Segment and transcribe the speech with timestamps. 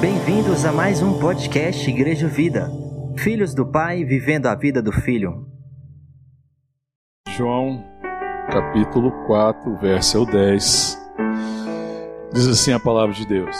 [0.00, 2.70] Bem-vindos a mais um podcast Igreja Vida.
[3.18, 5.46] Filhos do Pai vivendo a vida do Filho.
[7.30, 7.84] João,
[8.52, 10.98] capítulo 4, verso 10.
[12.32, 13.56] Diz assim a palavra de Deus.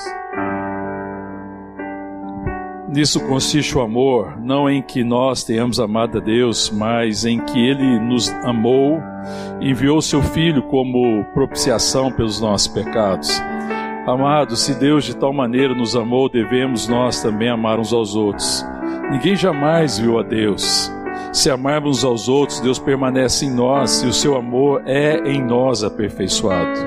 [2.93, 7.59] Nisso consiste o amor, não em que nós tenhamos amado a Deus, mas em que
[7.59, 9.01] Ele nos amou
[9.63, 13.41] e enviou seu Filho como propiciação pelos nossos pecados.
[14.07, 18.63] Amados, se Deus de tal maneira nos amou, devemos nós também amar uns aos outros.
[19.11, 20.93] Ninguém jamais viu a Deus.
[21.33, 25.83] Se amarmos aos outros, Deus permanece em nós e o seu amor é em nós
[25.83, 26.79] aperfeiçoado.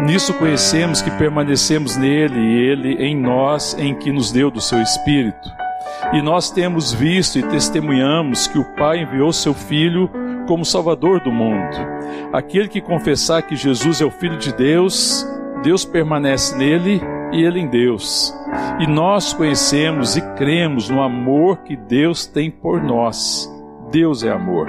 [0.00, 4.82] Nisso conhecemos que permanecemos nele e ele em nós, em que nos deu do seu
[4.82, 5.48] Espírito.
[6.12, 10.10] E nós temos visto e testemunhamos que o Pai enviou seu Filho
[10.48, 11.76] como Salvador do mundo.
[12.32, 15.24] Aquele que confessar que Jesus é o Filho de Deus,
[15.62, 17.00] Deus permanece nele
[17.32, 18.34] e ele em Deus.
[18.80, 23.55] E nós conhecemos e cremos no amor que Deus tem por nós.
[23.90, 24.68] Deus é amor.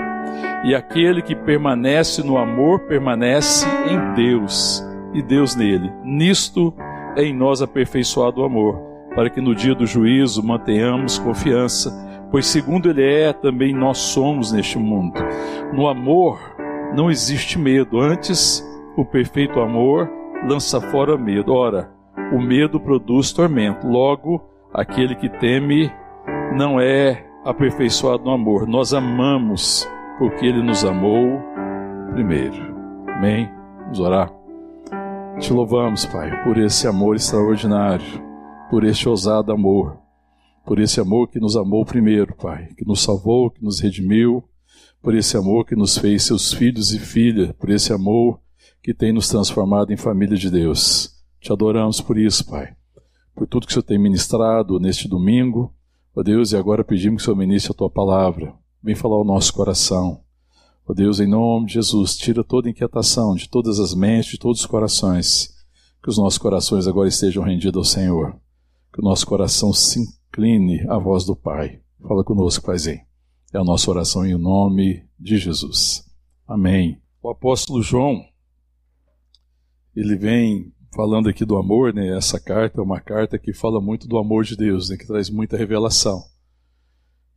[0.64, 5.92] E aquele que permanece no amor permanece em Deus e Deus nele.
[6.04, 6.73] Nisto
[7.16, 8.76] é em nós aperfeiçoado o amor,
[9.16, 11.92] para que no dia do juízo mantenhamos confiança,
[12.30, 15.20] pois segundo ele é, também nós somos neste mundo.
[15.73, 16.40] No amor
[16.95, 18.64] não existe medo, antes
[18.95, 20.10] o perfeito amor
[20.48, 21.54] lança fora medo.
[21.54, 21.92] Ora,
[22.32, 23.88] o medo produz tormento.
[23.88, 25.92] Logo, aquele que teme
[26.56, 28.67] não é aperfeiçoado no amor.
[28.67, 29.88] Nós amamos
[30.20, 31.42] porque ele nos amou
[32.12, 32.76] primeiro.
[33.08, 33.50] Amém?
[33.84, 34.34] Vamos orar.
[35.39, 38.06] Te louvamos, Pai, por esse amor extraordinário,
[38.70, 39.98] por este ousado amor,
[40.66, 44.44] por esse amor que nos amou primeiro, Pai, que nos salvou, que nos redimiu,
[45.02, 48.42] por esse amor que nos fez seus filhos e filhas, por esse amor
[48.84, 51.16] que tem nos transformado em família de Deus.
[51.39, 52.76] Te adoramos por isso, Pai,
[53.34, 55.73] por tudo que o Senhor tem ministrado neste domingo.
[56.17, 58.52] Ó Deus, e agora pedimos que o Senhor ministre a tua palavra.
[58.82, 60.23] Vem falar ao nosso coração.
[60.83, 64.61] Ó Deus, em nome de Jesus, tira toda inquietação de todas as mentes, de todos
[64.61, 65.55] os corações.
[66.02, 68.36] Que os nossos corações agora estejam rendidos ao Senhor.
[68.92, 71.82] Que o nosso coração se incline à voz do Pai.
[72.02, 73.02] Fala conosco, Paizinho.
[73.54, 76.04] É a nossa oração em nome de Jesus.
[76.48, 76.99] Amém.
[77.22, 78.26] O apóstolo João,
[79.95, 82.18] ele vem falando aqui do amor, né?
[82.18, 84.98] Essa carta é uma carta que fala muito do amor de Deus, né?
[84.98, 86.24] Que traz muita revelação.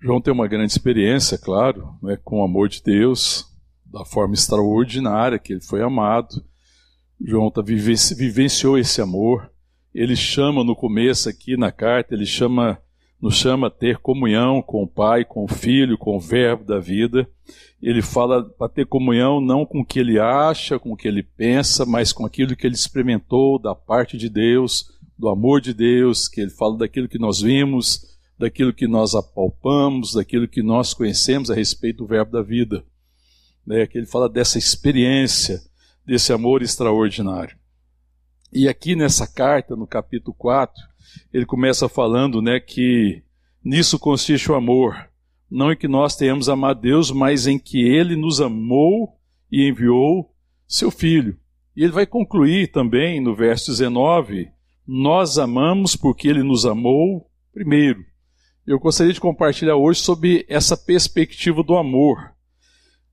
[0.00, 2.18] João tem uma grande experiência, claro, né?
[2.24, 3.44] com o amor de Deus,
[3.84, 6.42] da forma extraordinária que ele foi amado.
[7.20, 9.52] João tá, vivenciou esse amor.
[9.94, 12.78] Ele chama no começo aqui na carta, ele chama
[13.20, 16.78] nos chama a ter comunhão com o Pai, com o Filho, com o Verbo da
[16.78, 17.28] vida.
[17.82, 21.22] Ele fala para ter comunhão não com o que ele acha, com o que ele
[21.22, 26.28] pensa, mas com aquilo que ele experimentou da parte de Deus, do amor de Deus,
[26.28, 31.50] que ele fala daquilo que nós vimos, daquilo que nós apalpamos, daquilo que nós conhecemos
[31.50, 32.82] a respeito do Verbo da vida.
[33.66, 33.86] Né?
[33.86, 35.60] Que ele fala dessa experiência,
[36.06, 37.58] desse amor extraordinário.
[38.50, 40.74] E aqui nessa carta, no capítulo 4,
[41.32, 43.22] ele começa falando né, que
[43.64, 45.08] nisso consiste o amor,
[45.50, 49.16] não em que nós tenhamos amado Deus, mas em que Ele nos amou
[49.50, 50.32] e enviou
[50.66, 51.36] seu Filho.
[51.76, 54.48] E ele vai concluir também no verso 19:
[54.86, 58.04] Nós amamos porque Ele nos amou primeiro.
[58.66, 62.32] Eu gostaria de compartilhar hoje sobre essa perspectiva do amor,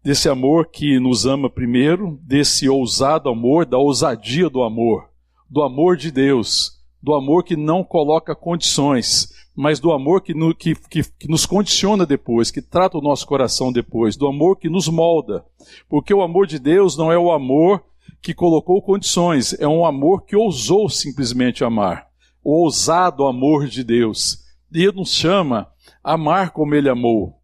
[0.03, 5.09] desse amor que nos ama primeiro, desse ousado amor, da ousadia do amor,
[5.50, 10.53] do amor de Deus do amor que não coloca condições, mas do amor que, no,
[10.53, 14.69] que, que, que, nos condiciona depois, que trata o nosso coração depois, do amor que
[14.69, 15.44] nos molda.
[15.90, 17.84] Porque o amor de Deus não é o amor
[18.22, 22.08] que colocou condições, é um amor que ousou simplesmente amar.
[22.44, 24.40] O ousado amor de Deus.
[24.72, 25.68] E Ele nos chama
[26.03, 27.38] a amar como Ele amou.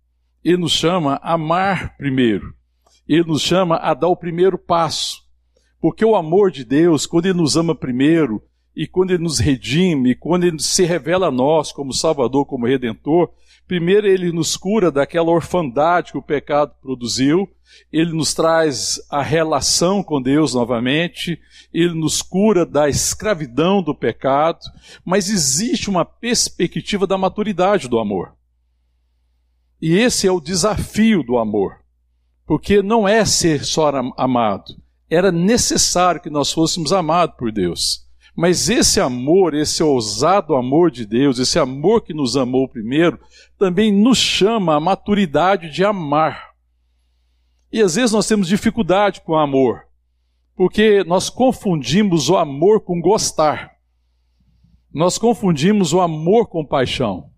[0.44, 2.53] Ele nos chama a amar primeiro.
[3.08, 5.23] Ele nos chama a dar o primeiro passo.
[5.79, 8.41] Porque o amor de Deus, quando Ele nos ama primeiro,
[8.75, 13.29] e quando ele nos redime, quando ele se revela a nós como Salvador, como Redentor,
[13.67, 17.47] primeiro ele nos cura daquela orfandade que o pecado produziu,
[17.91, 21.40] ele nos traz a relação com Deus novamente,
[21.73, 24.59] ele nos cura da escravidão do pecado,
[25.05, 28.34] mas existe uma perspectiva da maturidade do amor.
[29.81, 31.78] E esse é o desafio do amor,
[32.46, 34.75] porque não é ser só amado,
[35.09, 38.03] era necessário que nós fôssemos amados por Deus.
[38.35, 43.20] Mas esse amor, esse ousado amor de Deus, esse amor que nos amou primeiro,
[43.58, 46.53] também nos chama à maturidade de amar.
[47.72, 49.84] E às vezes nós temos dificuldade com o amor,
[50.56, 53.74] porque nós confundimos o amor com gostar.
[54.94, 57.30] Nós confundimos o amor com paixão.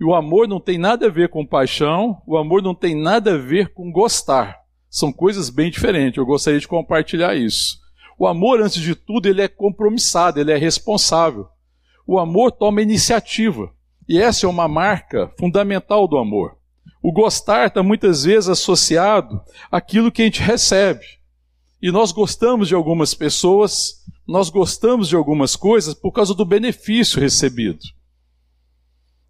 [0.00, 3.34] E o amor não tem nada a ver com paixão, o amor não tem nada
[3.34, 4.60] a ver com gostar.
[4.88, 6.18] São coisas bem diferentes.
[6.18, 7.79] Eu gostaria de compartilhar isso.
[8.20, 11.48] O amor, antes de tudo, ele é compromissado, ele é responsável.
[12.06, 13.72] O amor toma iniciativa.
[14.06, 16.58] E essa é uma marca fundamental do amor.
[17.02, 19.40] O gostar está muitas vezes associado
[19.72, 21.06] àquilo que a gente recebe.
[21.80, 27.18] E nós gostamos de algumas pessoas, nós gostamos de algumas coisas por causa do benefício
[27.18, 27.80] recebido.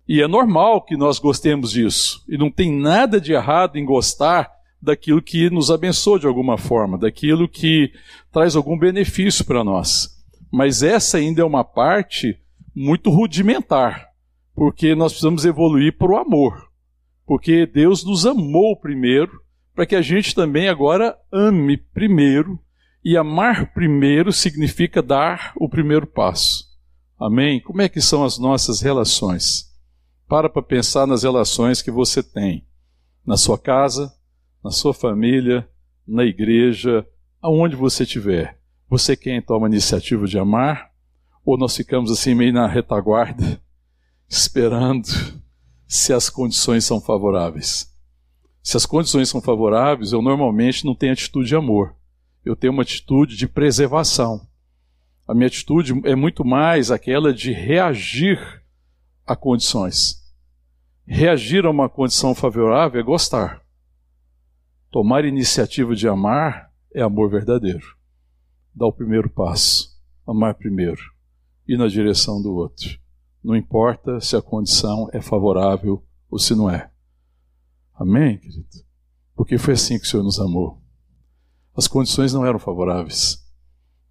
[0.09, 2.25] E é normal que nós gostemos disso.
[2.29, 6.97] E não tem nada de errado em gostar daquilo que nos abençoa de alguma forma,
[6.97, 7.93] daquilo que
[8.33, 10.19] traz algum benefício para nós.
[10.51, 12.39] Mas essa ainda é uma parte
[12.75, 14.09] muito rudimentar,
[14.55, 16.69] porque nós precisamos evoluir para o amor.
[17.27, 19.41] Porque Deus nos amou primeiro,
[19.75, 22.59] para que a gente também agora ame primeiro,
[23.05, 26.65] e amar primeiro significa dar o primeiro passo.
[27.19, 27.61] Amém?
[27.61, 29.71] Como é que são as nossas relações?
[30.29, 32.67] Para para pensar nas relações que você tem
[33.27, 34.13] na sua casa,
[34.63, 35.69] na sua família,
[36.07, 37.07] na igreja,
[37.41, 38.59] aonde você estiver.
[38.89, 40.91] Você quem toma a iniciativa de amar?
[41.45, 43.61] Ou nós ficamos assim meio na retaguarda,
[44.29, 45.07] esperando
[45.87, 47.91] se as condições são favoráveis?
[48.63, 51.95] Se as condições são favoráveis, eu normalmente não tenho atitude de amor.
[52.45, 54.47] Eu tenho uma atitude de preservação.
[55.27, 58.63] A minha atitude é muito mais aquela de reagir
[59.27, 60.21] a condições.
[61.07, 63.60] Reagir a uma condição favorável é gostar.
[64.91, 67.97] Tomar iniciativa de amar é amor verdadeiro.
[68.75, 69.97] Dar o primeiro passo,
[70.27, 71.01] amar primeiro,
[71.67, 72.99] ir na direção do outro.
[73.43, 76.91] Não importa se a condição é favorável ou se não é.
[77.95, 78.67] Amém, querido?
[79.37, 80.83] Porque foi assim que o Senhor nos amou.
[81.77, 83.39] As condições não eram favoráveis.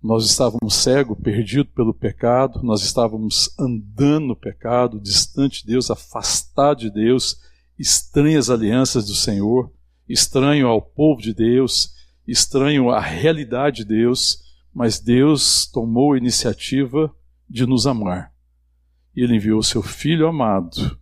[0.01, 6.79] Nós estávamos cegos, perdidos pelo pecado, nós estávamos andando no pecado, distante de Deus, afastado
[6.79, 7.37] de Deus,
[7.77, 9.69] estranhas alianças do Senhor,
[10.09, 11.93] estranho ao povo de Deus,
[12.27, 14.39] estranho à realidade de Deus,
[14.73, 17.13] mas Deus tomou a iniciativa
[17.49, 18.33] de nos amar.
[19.15, 20.99] E Ele enviou o seu Filho amado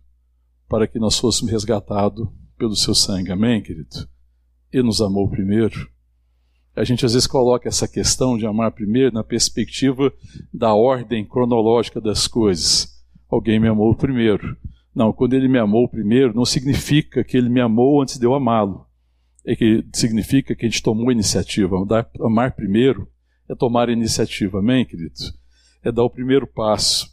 [0.68, 3.32] para que nós fôssemos resgatados pelo seu sangue.
[3.32, 4.08] Amém, querido?
[4.72, 5.88] Ele nos amou primeiro
[6.78, 10.12] a gente às vezes coloca essa questão de amar primeiro na perspectiva
[10.54, 13.02] da ordem cronológica das coisas.
[13.28, 14.56] Alguém me amou primeiro.
[14.94, 18.32] Não, quando ele me amou primeiro, não significa que ele me amou antes de eu
[18.32, 18.86] amá-lo.
[19.48, 21.74] É que significa que a gente tomou a iniciativa.
[22.20, 23.08] Amar primeiro
[23.48, 25.32] é tomar a iniciativa, amém, queridos?
[25.82, 27.08] É dar o primeiro passo.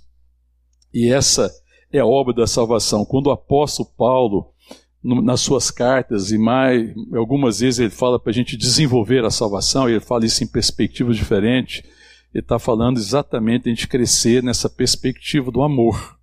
[0.93, 1.49] E essa
[1.93, 3.05] é a obra da salvação.
[3.05, 4.53] Quando o apóstolo Paulo
[5.01, 9.87] nas suas cartas, e mais, algumas vezes ele fala para a gente desenvolver a salvação,
[9.87, 11.85] e ele fala isso em perspectiva diferente.
[12.33, 16.19] Ele está falando exatamente a gente crescer nessa perspectiva do amor.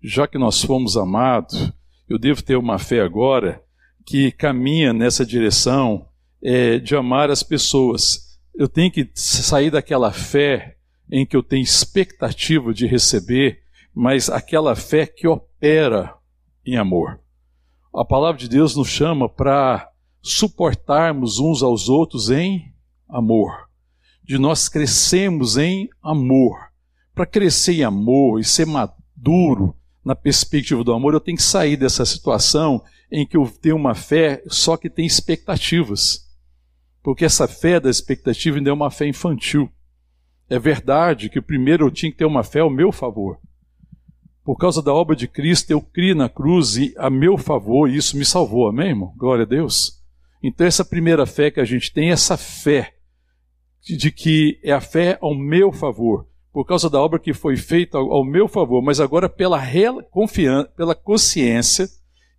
[0.00, 1.72] Já que nós fomos amados,
[2.08, 3.60] eu devo ter uma fé agora
[4.04, 6.06] que caminha nessa direção
[6.42, 8.38] é, de amar as pessoas.
[8.54, 10.76] Eu tenho que sair daquela fé
[11.10, 13.60] em que eu tenho expectativa de receber,
[13.94, 16.14] mas aquela fé que opera
[16.64, 17.20] em amor.
[17.94, 19.90] A palavra de Deus nos chama para
[20.22, 22.72] suportarmos uns aos outros em
[23.08, 23.68] amor,
[24.22, 26.70] de nós crescemos em amor.
[27.14, 31.76] Para crescer em amor e ser maduro na perspectiva do amor, eu tenho que sair
[31.76, 36.28] dessa situação em que eu tenho uma fé só que tem expectativas.
[37.02, 39.70] Porque essa fé da expectativa ainda é uma fé infantil.
[40.48, 43.38] É verdade que primeiro eu tinha que ter uma fé ao meu favor.
[44.44, 47.96] Por causa da obra de Cristo, eu criei na cruz e a meu favor, e
[47.96, 49.14] isso me salvou, amém, irmão?
[49.16, 50.00] Glória a Deus.
[50.42, 52.94] Então, essa primeira fé que a gente tem, essa fé
[53.82, 57.98] de que é a fé ao meu favor, por causa da obra que foi feita
[57.98, 59.62] ao, meu favor, mas agora pela
[60.76, 61.88] pela consciência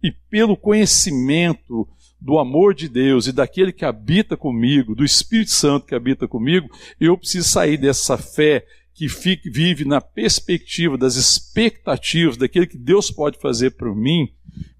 [0.03, 1.87] e pelo conhecimento
[2.19, 6.69] do amor de Deus e daquele que habita comigo, do Espírito Santo que habita comigo,
[6.99, 9.07] eu preciso sair dessa fé que
[9.49, 14.31] vive na perspectiva das expectativas daquilo que Deus pode fazer por mim,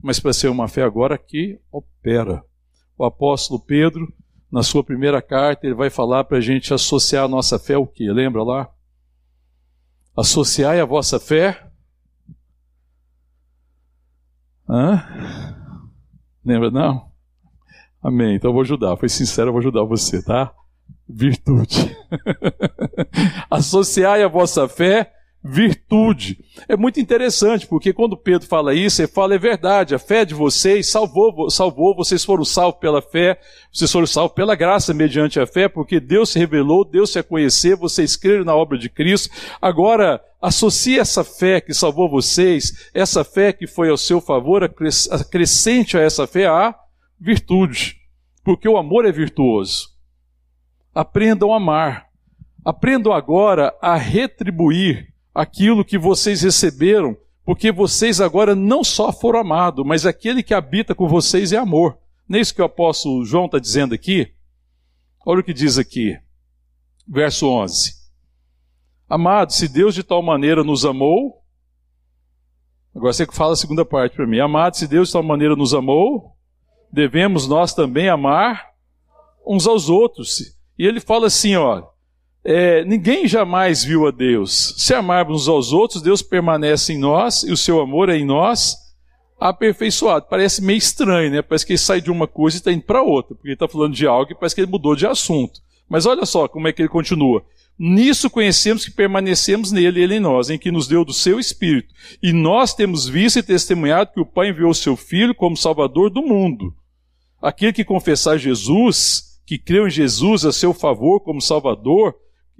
[0.01, 2.43] mas para ser uma fé agora que opera.
[2.97, 4.13] O apóstolo Pedro,
[4.51, 7.87] na sua primeira carta, ele vai falar para a gente associar a nossa fé ao
[7.87, 8.11] que?
[8.11, 8.69] Lembra lá?
[10.15, 11.70] Associai a vossa fé.
[14.71, 15.03] Hã?
[16.45, 17.11] Lembra não?
[18.01, 18.35] Amém.
[18.35, 18.95] Então eu vou ajudar.
[18.95, 20.53] Foi sincero, eu vou ajudar você, tá?
[21.07, 21.95] virtude.
[23.49, 25.11] Associai a vossa fé
[25.43, 26.37] virtude.
[26.69, 30.35] É muito interessante, porque quando Pedro fala isso, ele fala, é verdade, a fé de
[30.35, 33.39] vocês salvou, salvou, vocês foram salvos pela fé,
[33.73, 37.23] vocês foram salvos pela graça mediante a fé, porque Deus se revelou, Deus se a
[37.23, 39.33] conhecer, vocês creram na obra de Cristo.
[39.59, 45.97] Agora, associe essa fé que salvou vocês, essa fé que foi ao seu favor, acrescente
[45.97, 46.75] a essa fé a
[47.19, 47.97] virtude,
[48.43, 49.89] porque o amor é virtuoso.
[50.93, 52.09] Aprendam a amar.
[52.65, 59.85] Aprendam agora a retribuir aquilo que vocês receberam, porque vocês agora não só foram amados,
[59.85, 61.97] mas aquele que habita com vocês é amor.
[62.27, 64.33] Não é isso que o apóstolo João está dizendo aqui?
[65.25, 66.17] Olha o que diz aqui,
[67.07, 68.00] verso 11.
[69.11, 71.43] Amados, se Deus de tal maneira nos amou,
[72.95, 74.39] agora você fala a segunda parte para mim.
[74.39, 76.31] Amados, se Deus de tal maneira nos amou,
[76.89, 78.67] devemos nós também amar
[79.45, 80.55] uns aos outros.
[80.79, 81.83] E ele fala assim, ó,
[82.41, 84.75] é, ninguém jamais viu a Deus.
[84.77, 88.23] Se amarmos uns aos outros, Deus permanece em nós e o seu amor é em
[88.23, 88.77] nós
[89.37, 90.27] aperfeiçoado.
[90.29, 91.41] Parece meio estranho, né?
[91.41, 93.67] Parece que ele sai de uma coisa e está indo para outra, porque ele está
[93.67, 95.59] falando de algo e parece que ele mudou de assunto.
[95.89, 97.43] Mas olha só como é que ele continua.
[97.83, 101.91] Nisso conhecemos que permanecemos nele ele em nós, em que nos deu do seu Espírito.
[102.21, 106.11] E nós temos visto e testemunhado que o Pai enviou o seu Filho como Salvador
[106.11, 106.75] do mundo.
[107.41, 112.13] Aquele que confessar Jesus, que creu em Jesus a seu favor como Salvador,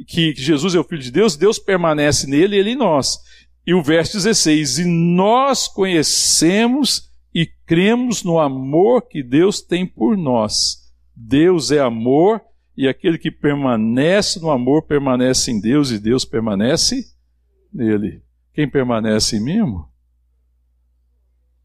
[0.08, 3.20] que Jesus é o Filho de Deus, Deus permanece nele ele em nós.
[3.63, 10.18] E o verso 16: E nós conhecemos e cremos no amor que Deus tem por
[10.18, 10.78] nós.
[11.16, 12.42] Deus é amor
[12.75, 17.06] e aquele que permanece no amor permanece em Deus e Deus permanece
[17.74, 18.22] nele.
[18.54, 19.84] Quem permanece em mim?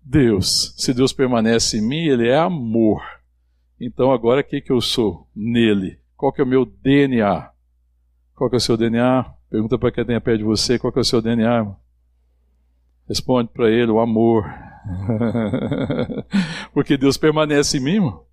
[0.03, 0.75] Deus.
[0.77, 3.03] Se Deus permanece em mim, ele é amor.
[3.81, 5.29] Então agora o que, eu sou?
[5.35, 5.99] Nele.
[6.17, 7.51] Qual que é o meu DNA?
[8.35, 9.25] Qual que é o seu DNA?
[9.51, 11.75] Pergunta para quem tem pé de você, qual que é o seu DNA?
[13.09, 14.45] Responde para ele, o amor.
[16.73, 18.25] Porque Deus permanece em mim, irmão.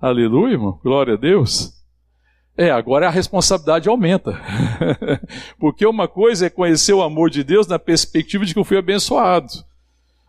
[0.00, 0.78] Aleluia, irmão.
[0.82, 1.83] Glória a Deus.
[2.56, 4.40] É, agora a responsabilidade aumenta.
[5.58, 8.78] Porque uma coisa é conhecer o amor de Deus na perspectiva de que eu fui
[8.78, 9.48] abençoado.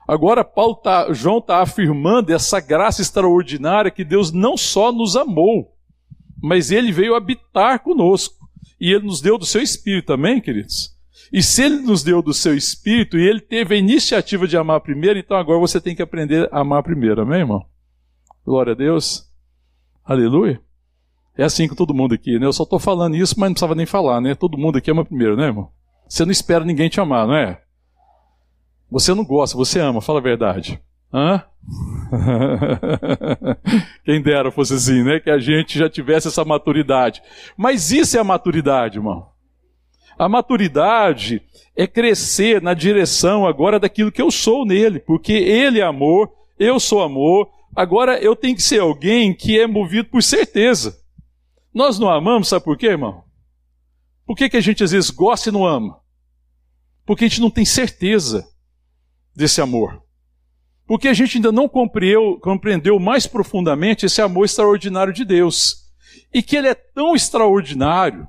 [0.07, 5.73] Agora Paulo tá, João está afirmando essa graça extraordinária que Deus não só nos amou,
[6.41, 8.35] mas ele veio habitar conosco
[8.79, 10.95] e ele nos deu do seu espírito, amém, queridos?
[11.33, 14.81] E se ele nos deu do seu espírito e ele teve a iniciativa de amar
[14.81, 17.65] primeiro, então agora você tem que aprender a amar primeiro, amém, irmão?
[18.45, 19.27] Glória a Deus.
[20.03, 20.64] Aleluia.
[21.37, 22.45] É assim com todo mundo aqui, né?
[22.45, 24.35] Eu só estou falando isso, mas não precisava nem falar, né?
[24.35, 25.69] Todo mundo aqui ama primeiro, né, irmão?
[26.07, 27.61] Você não espera ninguém te amar, não é?
[28.89, 30.79] Você não gosta, você ama, fala a verdade.
[31.13, 31.43] Hã?
[34.05, 35.19] Quem dera fosse assim, né?
[35.19, 37.21] Que a gente já tivesse essa maturidade.
[37.57, 39.27] Mas isso é a maturidade, irmão.
[40.17, 41.41] A maturidade
[41.75, 46.79] é crescer na direção agora daquilo que eu sou nele, porque ele é amor, eu
[46.79, 47.49] sou amor.
[47.75, 50.95] Agora eu tenho que ser alguém que é movido por certeza.
[51.75, 53.25] Nós não amamos, sabe por quê, irmão?
[54.25, 55.99] Por que, que a gente às vezes gosta e não ama?
[57.05, 58.47] Porque a gente não tem certeza
[59.35, 60.01] desse amor.
[60.87, 65.91] Porque a gente ainda não compreendeu, compreendeu mais profundamente esse amor extraordinário de Deus.
[66.33, 68.25] E que ele é tão extraordinário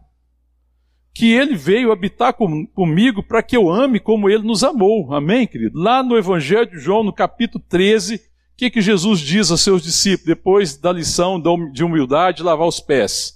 [1.15, 5.15] que ele veio habitar com, comigo para que eu ame como ele nos amou.
[5.15, 5.79] Amém, querido?
[5.79, 8.21] Lá no Evangelho de João, no capítulo 13, o
[8.57, 11.41] que, que Jesus diz aos seus discípulos depois da lição
[11.73, 13.36] de humildade, lavar os pés?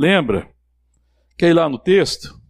[0.00, 0.48] Lembra?
[1.36, 2.40] Quer ir lá no texto?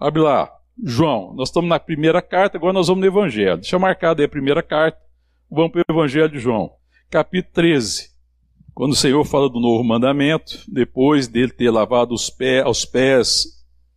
[0.00, 0.50] Abre lá.
[0.82, 1.34] João.
[1.34, 3.58] Nós estamos na primeira carta, agora nós vamos no Evangelho.
[3.58, 4.98] Deixa marcado aí a primeira carta.
[5.50, 6.72] Vamos para o Evangelho de João,
[7.10, 8.08] capítulo 13.
[8.72, 13.44] Quando o Senhor fala do novo mandamento, depois dele ter lavado os pés, aos pés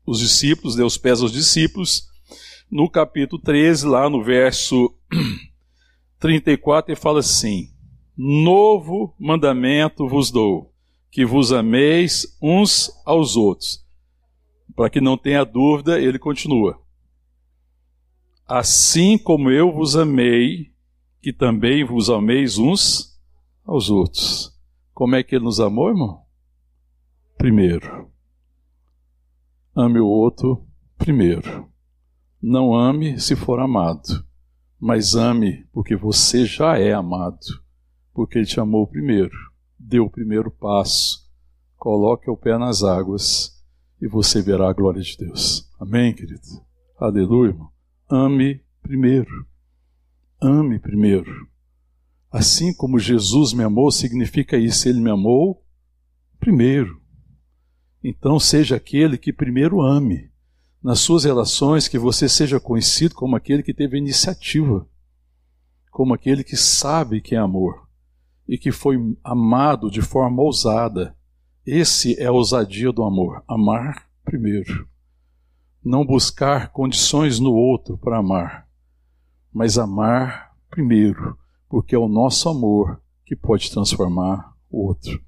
[0.05, 2.03] os discípulos, deu os pés aos discípulos,
[2.69, 4.93] no capítulo 13, lá no verso
[6.19, 7.69] 34, ele fala assim:
[8.17, 10.73] Novo mandamento vos dou,
[11.11, 13.87] que vos ameis uns aos outros
[14.79, 16.81] para que não tenha dúvida, ele continua.
[18.47, 20.73] Assim como eu vos amei,
[21.21, 23.19] que também vos ameis uns
[23.65, 24.57] aos outros.
[24.93, 26.21] Como é que ele nos amou, irmão?
[27.37, 28.09] Primeiro.
[29.75, 30.65] Ame o outro
[30.97, 31.69] primeiro.
[32.41, 34.25] Não ame se for amado,
[34.79, 37.45] mas ame porque você já é amado,
[38.13, 39.35] porque ele te amou primeiro,
[39.89, 41.27] deu o primeiro passo,
[41.75, 43.59] coloque o pé nas águas
[43.99, 45.67] e você verá a glória de Deus.
[45.79, 46.41] Amém, querido?
[46.99, 47.71] Aleluia, irmão.
[48.07, 49.47] Ame primeiro.
[50.39, 51.49] Ame primeiro.
[52.31, 54.87] Assim como Jesus me amou, significa isso.
[54.87, 55.65] Ele me amou
[56.39, 57.01] primeiro.
[58.03, 60.29] Então seja aquele que primeiro ame.
[60.81, 64.87] nas suas relações, que você seja conhecido como aquele que teve iniciativa,
[65.91, 67.88] como aquele que sabe que é amor
[68.49, 71.15] e que foi amado de forma ousada.
[71.63, 74.89] Esse é a ousadia do amor, amar primeiro.
[75.85, 78.67] Não buscar condições no outro para amar,
[79.53, 81.37] mas amar primeiro,
[81.69, 85.23] porque é o nosso amor que pode transformar o outro.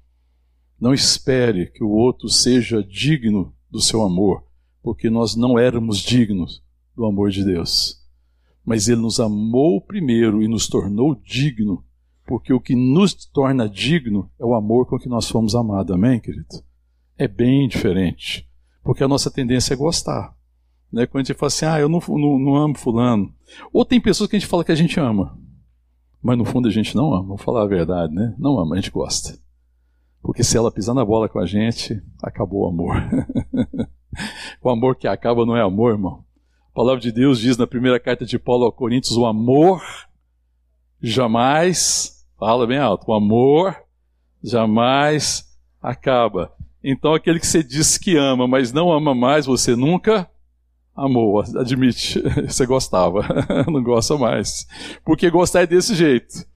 [0.80, 4.44] Não espere que o outro seja digno do seu amor,
[4.82, 6.60] porque nós não éramos dignos
[6.96, 8.02] do amor de Deus.
[8.64, 11.84] Mas Ele nos amou primeiro e nos tornou digno,
[12.26, 15.94] porque o que nos torna digno é o amor com que nós fomos amados.
[15.94, 16.46] Amém, querido?
[17.18, 18.48] É bem diferente,
[18.82, 20.34] porque a nossa tendência é gostar.
[20.92, 21.06] Né?
[21.06, 23.32] Quando a gente fala assim, ah, eu não, não, não amo Fulano.
[23.72, 25.38] Ou tem pessoas que a gente fala que a gente ama,
[26.22, 28.34] mas no fundo a gente não ama, vamos falar a verdade, né?
[28.38, 29.38] Não ama, a gente gosta.
[30.22, 32.94] Porque se ela pisar na bola com a gente, acabou o amor.
[34.62, 36.24] o amor que acaba não é amor, irmão.
[36.70, 39.82] A palavra de Deus diz na primeira carta de Paulo aos Coríntios: o amor
[41.02, 43.76] jamais, fala bem alto, o amor
[44.42, 45.44] jamais
[45.82, 46.52] acaba.
[46.82, 50.28] Então aquele que você diz que ama, mas não ama mais, você nunca
[50.94, 53.26] amou, admite, você gostava,
[53.66, 54.66] não gosta mais.
[55.04, 56.46] Porque gostar é desse jeito.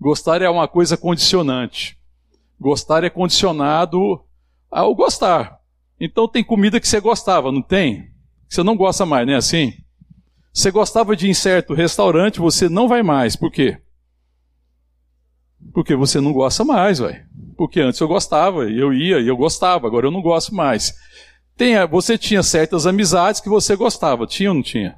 [0.00, 1.98] Gostar é uma coisa condicionante.
[2.60, 4.20] Gostar é condicionado
[4.70, 5.58] ao gostar.
[5.98, 8.10] Então tem comida que você gostava, não tem?
[8.48, 9.72] Você não gosta mais, não é assim?
[10.52, 13.36] Você gostava de ir em certo restaurante, você não vai mais.
[13.36, 13.78] Por quê?
[15.72, 17.24] Porque você não gosta mais, vai.
[17.56, 20.94] Porque antes eu gostava, eu ia, e eu gostava, agora eu não gosto mais.
[21.56, 24.96] Tem, você tinha certas amizades que você gostava, tinha ou não tinha?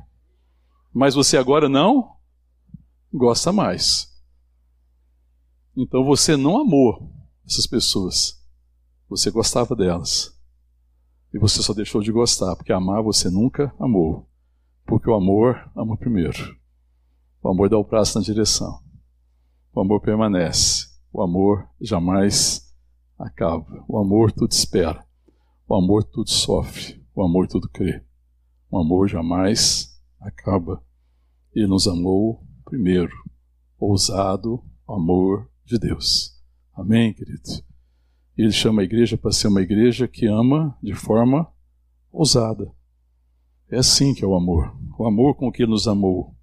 [0.92, 2.16] Mas você agora não
[3.12, 4.08] gosta mais.
[5.76, 7.12] Então você não amou
[7.46, 8.44] essas pessoas.
[9.08, 10.36] Você gostava delas.
[11.32, 14.28] E você só deixou de gostar, porque amar você nunca amou.
[14.84, 16.56] Porque o amor ama primeiro.
[17.42, 18.80] O amor dá o braço na direção.
[19.78, 20.88] O amor permanece.
[21.12, 22.74] O amor jamais
[23.16, 23.84] acaba.
[23.86, 25.06] O amor tudo espera.
[25.68, 27.00] O amor tudo sofre.
[27.14, 28.02] O amor tudo crê.
[28.68, 30.82] O amor jamais acaba.
[31.54, 33.12] Ele nos amou primeiro.
[33.78, 36.36] Ousado amor de Deus.
[36.74, 37.64] Amém, querido?
[38.36, 41.46] Ele chama a igreja para ser uma igreja que ama de forma
[42.10, 42.68] ousada.
[43.70, 44.76] É assim que é o amor.
[44.98, 46.34] O amor com que ele nos amou.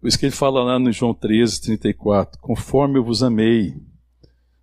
[0.00, 3.74] Por isso que ele fala lá no João 13, 34: Conforme eu vos amei,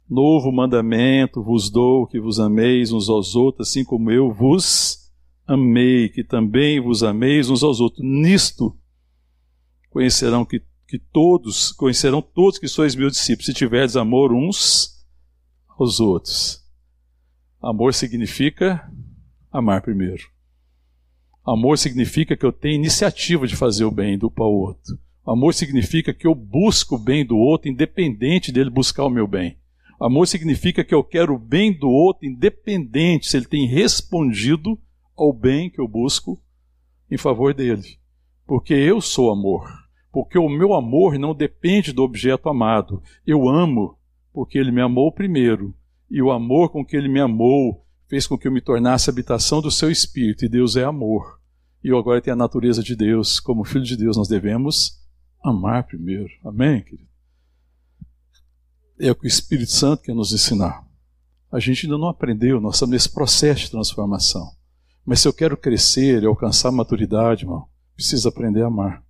[0.09, 5.11] novo mandamento vos dou, que vos ameis uns aos outros, assim como eu vos
[5.47, 8.05] amei, que também vos ameis uns aos outros.
[8.05, 8.77] Nisto
[9.89, 15.05] conhecerão que, que todos, conhecerão todos que sois meus discípulos, se tiverdes amor uns
[15.77, 16.63] aos outros.
[17.61, 18.91] Amor significa
[19.51, 20.23] amar primeiro.
[21.45, 24.97] Amor significa que eu tenho iniciativa de fazer o bem do para o outro.
[25.25, 29.57] Amor significa que eu busco o bem do outro, independente dele buscar o meu bem.
[29.99, 34.77] Amor significa que eu quero o bem do outro, independente se ele tem respondido
[35.15, 36.37] ao bem que eu busco
[37.09, 37.97] em favor dele.
[38.45, 39.71] Porque eu sou amor.
[40.11, 43.01] Porque o meu amor não depende do objeto amado.
[43.25, 43.97] Eu amo
[44.33, 45.73] porque ele me amou primeiro,
[46.09, 49.61] e o amor com que ele me amou fez com que eu me tornasse habitação
[49.61, 51.39] do seu espírito, e Deus é amor.
[51.83, 55.02] E eu agora tenho a natureza de Deus, como filho de Deus, nós devemos
[55.43, 56.29] amar primeiro.
[56.43, 57.09] Amém, querido?
[58.99, 60.87] É o que o Espírito Santo quer nos ensinar.
[61.51, 64.49] A gente ainda não aprendeu, nós estamos nesse processo de transformação.
[65.05, 69.03] Mas se eu quero crescer e alcançar maturidade, irmão, preciso aprender a amar.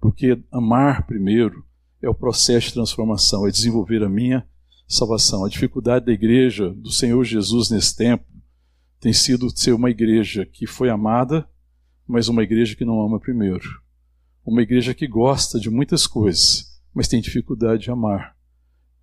[0.00, 1.64] Porque amar primeiro
[2.00, 4.46] é o processo de transformação, é desenvolver a minha
[4.86, 5.44] salvação.
[5.44, 8.24] A dificuldade da igreja do Senhor Jesus nesse tempo
[9.00, 11.48] tem sido ser uma igreja que foi amada,
[12.06, 13.82] mas uma igreja que não ama primeiro.
[14.44, 18.36] Uma igreja que gosta de muitas coisas, mas tem dificuldade de amar.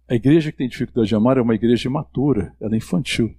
[0.10, 3.36] A igreja que tem dificuldade de amar é uma igreja imatura, ela é infantil.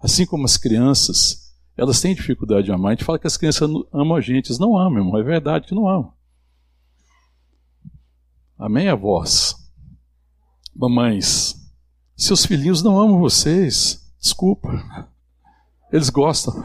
[0.00, 2.92] Assim como as crianças, elas têm dificuldade de amar.
[2.92, 5.18] A gente fala que as crianças amam a gente, eles não amam, irmão.
[5.18, 6.12] É verdade que não amam.
[8.58, 9.54] Amém, avós?
[10.74, 11.54] Mamães,
[12.16, 14.10] seus filhinhos não amam vocês.
[14.18, 14.68] Desculpa.
[15.92, 16.54] Eles gostam.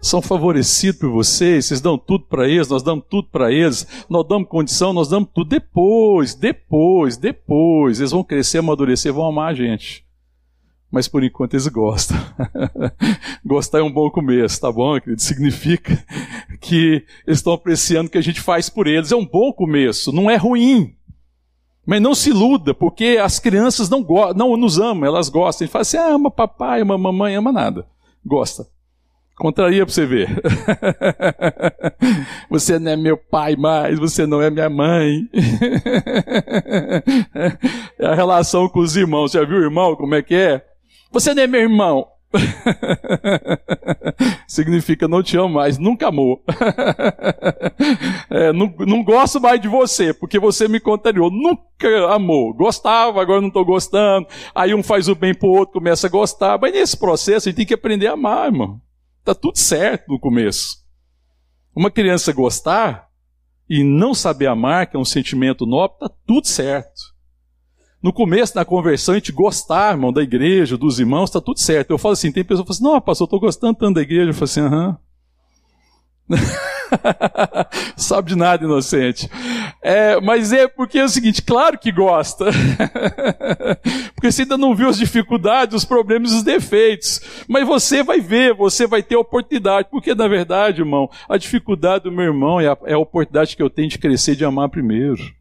[0.00, 4.26] São favorecidos por vocês, vocês dão tudo para eles, nós damos tudo para eles, nós
[4.26, 5.50] damos condição, nós damos tudo.
[5.50, 10.06] Depois, depois, depois, eles vão crescer, amadurecer, vão amar a gente.
[10.90, 12.16] Mas por enquanto eles gostam.
[13.44, 15.22] Gostar é um bom começo, tá bom, querido?
[15.22, 16.02] Significa
[16.60, 19.12] que eles estão apreciando o que a gente faz por eles.
[19.12, 20.94] É um bom começo, não é ruim.
[21.86, 25.64] Mas não se iluda, porque as crianças não, não nos amam, elas gostam.
[25.64, 27.86] A gente fala assim, ah, ama papai, ama mamãe, ama nada.
[28.24, 28.66] Gosta.
[29.40, 30.28] Contraria para você ver.
[32.50, 35.22] você não é meu pai mais, você não é minha mãe.
[37.98, 39.32] é a relação com os irmãos.
[39.32, 40.62] Já viu o irmão como é que é?
[41.10, 42.06] Você não é meu irmão.
[44.46, 46.44] Significa não te amo mais, nunca amou.
[48.28, 51.30] é, não, não gosto mais de você, porque você me contrariou.
[51.30, 52.52] Nunca amou.
[52.52, 54.26] Gostava, agora não estou gostando.
[54.54, 56.58] Aí um faz o bem pro outro, começa a gostar.
[56.60, 58.78] Mas nesse processo a gente tem que aprender a amar, irmão.
[59.24, 60.78] Tá tudo certo no começo.
[61.74, 63.08] Uma criança gostar
[63.68, 67.00] e não saber amar, que é um sentimento nobre, tá tudo certo.
[68.02, 71.90] No começo da conversão, a gente gostar, irmão, da igreja, dos irmãos, está tudo certo.
[71.90, 74.02] Eu falo assim, tem pessoas que falam assim, não, pastor, eu estou gostando tanto da
[74.02, 74.30] igreja.
[74.30, 74.98] Eu falo assim, aham.
[77.96, 79.28] Sabe de nada, inocente.
[79.82, 82.46] É, mas é porque é o seguinte, claro que gosta.
[84.14, 87.20] porque você ainda não viu as dificuldades, os problemas, os defeitos.
[87.48, 89.88] Mas você vai ver, você vai ter oportunidade.
[89.90, 93.62] Porque, na verdade, irmão, a dificuldade do meu irmão é a, é a oportunidade que
[93.62, 95.40] eu tenho de crescer, de amar primeiro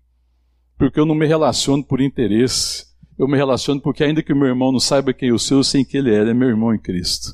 [0.80, 2.86] porque eu não me relaciono por interesse.
[3.18, 5.64] Eu me relaciono porque, ainda que o meu irmão não saiba quem eu sou, eu
[5.64, 7.34] sei quem ele é, ele é meu irmão em Cristo.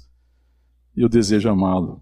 [0.97, 2.01] E eu desejo amá-lo.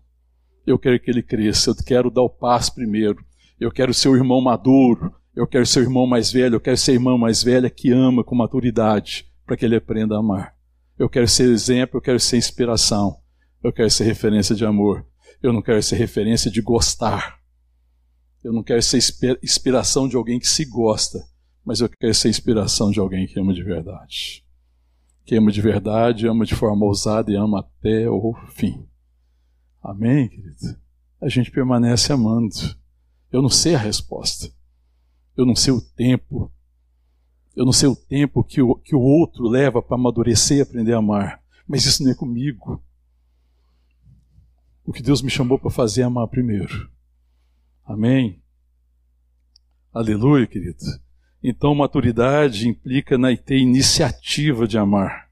[0.66, 3.24] Eu quero que ele cresça, eu quero dar o passo primeiro.
[3.60, 6.78] Eu quero ser o irmão maduro, eu quero ser o irmão mais velho, eu quero
[6.78, 10.56] ser a irmã mais velha que ama com maturidade, para que ele aprenda a amar.
[10.98, 13.18] Eu quero ser exemplo, eu quero ser inspiração,
[13.64, 15.06] eu quero ser referência de amor.
[15.42, 17.40] Eu não quero ser referência de gostar.
[18.44, 18.98] Eu não quero ser
[19.42, 21.20] inspiração de alguém que se gosta
[21.66, 24.44] mas eu quero ser inspiração de alguém que ama de verdade.
[25.26, 28.86] Que ama de verdade, ama de forma ousada e ama até o fim.
[29.84, 30.80] Amém, querido?
[31.20, 32.56] A gente permanece amando.
[33.30, 34.50] Eu não sei a resposta.
[35.36, 36.50] Eu não sei o tempo.
[37.54, 40.94] Eu não sei o tempo que o, que o outro leva para amadurecer e aprender
[40.94, 41.44] a amar.
[41.68, 42.82] Mas isso não é comigo.
[44.86, 46.90] O que Deus me chamou para fazer é amar primeiro.
[47.86, 48.42] Amém?
[49.94, 50.80] Aleluia, querido.
[51.44, 55.30] Então, maturidade implica na ter iniciativa de amar.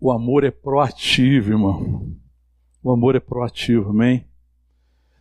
[0.00, 2.16] O amor é proativo, irmão.
[2.82, 4.26] O amor é proativo, amém?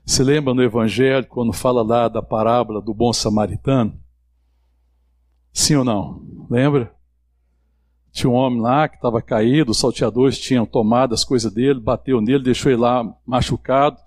[0.05, 3.99] Se lembra no Evangelho, quando fala lá da parábola do bom samaritano?
[5.51, 6.25] Sim ou não?
[6.49, 6.95] Lembra?
[8.11, 12.21] Tinha um homem lá que estava caído, os salteadores tinham tomado as coisas dele, bateu
[12.21, 13.97] nele, deixou ele lá machucado.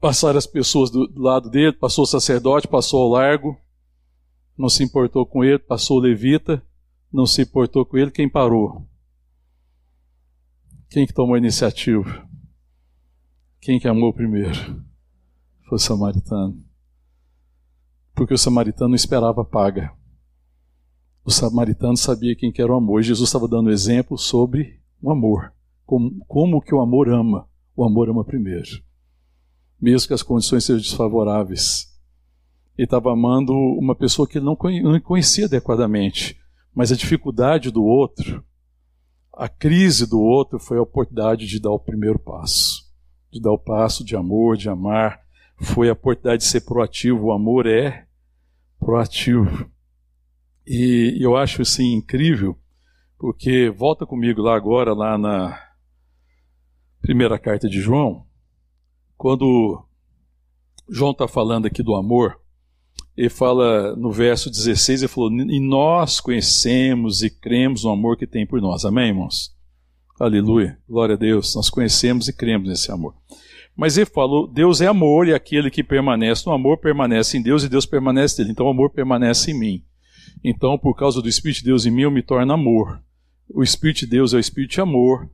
[0.00, 3.56] Passaram as pessoas do, do lado dele, passou o sacerdote, passou ao largo
[4.60, 6.62] não se importou com ele, passou o levita,
[7.10, 8.86] não se importou com ele, quem parou?
[10.90, 12.28] Quem que tomou a iniciativa?
[13.60, 14.82] Quem que amou primeiro?
[15.68, 16.64] Foi o samaritano.
[18.14, 19.92] Porque o samaritano esperava paga.
[21.22, 23.02] O samaritano sabia quem que era o amor.
[23.02, 25.52] Jesus estava dando exemplo sobre o amor.
[25.84, 27.46] Como, como que o amor ama.
[27.76, 28.82] O amor ama primeiro.
[29.78, 31.86] Mesmo que as condições sejam desfavoráveis.
[32.78, 36.40] Ele estava amando uma pessoa que ele não conhecia adequadamente.
[36.74, 38.42] Mas a dificuldade do outro,
[39.34, 42.89] a crise do outro, foi a oportunidade de dar o primeiro passo.
[43.30, 45.20] De dar o passo de amor, de amar.
[45.56, 47.26] Foi a oportunidade de ser proativo.
[47.26, 48.06] O amor é
[48.78, 49.70] proativo.
[50.66, 52.56] E eu acho assim incrível,
[53.18, 55.58] porque volta comigo lá agora, lá na
[57.00, 58.24] primeira carta de João,
[59.16, 59.84] quando
[60.88, 62.40] João está falando aqui do amor,
[63.16, 68.26] ele fala no verso 16, ele falou: E nós conhecemos e cremos no amor que
[68.26, 68.84] tem por nós.
[68.84, 69.54] Amém, irmãos?
[70.20, 70.78] Aleluia.
[70.86, 71.54] Glória a Deus.
[71.54, 73.14] Nós conhecemos e cremos nesse amor.
[73.74, 77.64] Mas ele falou: Deus é amor e aquele que permanece no amor permanece em Deus
[77.64, 78.52] e Deus permanece nele.
[78.52, 79.84] Então o amor permanece em mim.
[80.44, 83.02] Então, por causa do Espírito de Deus em mim, eu me torno amor.
[83.48, 85.26] O Espírito de Deus é o Espírito de amor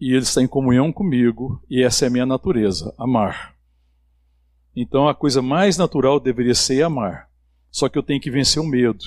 [0.00, 3.56] e ele está em comunhão comigo e essa é a minha natureza, amar.
[4.76, 7.28] Então a coisa mais natural deveria ser amar.
[7.68, 9.04] Só que eu tenho que vencer o medo.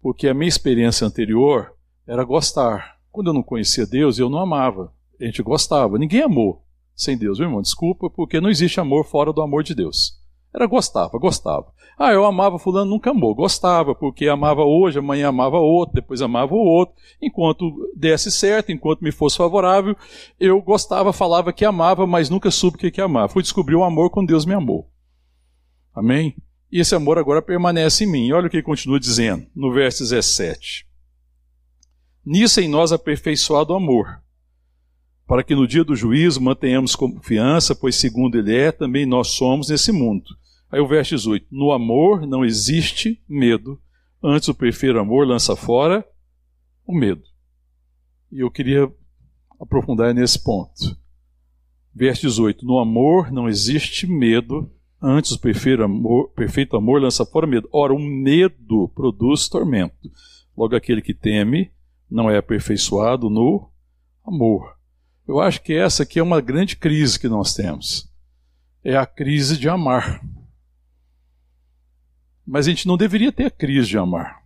[0.00, 1.74] Porque a minha experiência anterior
[2.06, 2.94] era gostar.
[3.14, 4.92] Quando eu não conhecia Deus, eu não amava.
[5.20, 5.96] A gente gostava.
[5.96, 6.64] Ninguém amou
[6.96, 7.62] sem Deus, meu irmão.
[7.62, 10.18] Desculpa, porque não existe amor fora do amor de Deus.
[10.52, 11.72] Era gostava, gostava.
[11.96, 13.32] Ah, eu amava fulano, nunca amou.
[13.32, 16.96] Gostava, porque amava hoje, amanhã amava outro, depois amava o outro.
[17.22, 19.96] Enquanto desse certo, enquanto me fosse favorável,
[20.40, 23.28] eu gostava, falava que amava, mas nunca soube o que que amava.
[23.28, 24.90] Fui descobrir o amor quando Deus me amou.
[25.94, 26.34] Amém?
[26.68, 28.32] E esse amor agora permanece em mim.
[28.32, 30.93] Olha o que ele continua dizendo, no verso 17.
[32.24, 34.22] Nisso em nós aperfeiçoado o amor,
[35.26, 39.68] para que no dia do juízo mantenhamos confiança, pois segundo ele é, também nós somos
[39.68, 40.24] nesse mundo.
[40.70, 43.78] Aí o verso 18: No amor não existe medo,
[44.22, 46.04] antes o perfeito amor lança fora
[46.86, 47.22] o medo.
[48.32, 48.90] E eu queria
[49.60, 50.96] aprofundar nesse ponto.
[51.94, 57.46] Verso 18: No amor não existe medo, antes o perfeito amor, perfeito amor lança fora
[57.46, 57.68] medo.
[57.70, 60.10] Ora, o medo produz tormento.
[60.56, 61.70] Logo, aquele que teme
[62.14, 63.68] não é aperfeiçoado no
[64.24, 64.78] amor.
[65.26, 68.08] Eu acho que essa aqui é uma grande crise que nós temos.
[68.84, 70.24] É a crise de amar.
[72.46, 74.44] Mas a gente não deveria ter a crise de amar.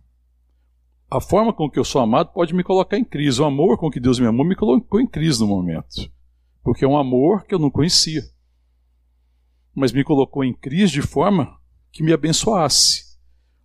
[1.11, 3.39] A forma com que eu sou amado pode me colocar em crise.
[3.39, 6.11] O amor com que Deus me amou me colocou em crise no momento.
[6.63, 8.23] Porque é um amor que eu não conhecia.
[9.75, 11.55] Mas me colocou em crise de forma
[11.91, 13.08] que me abençoasse.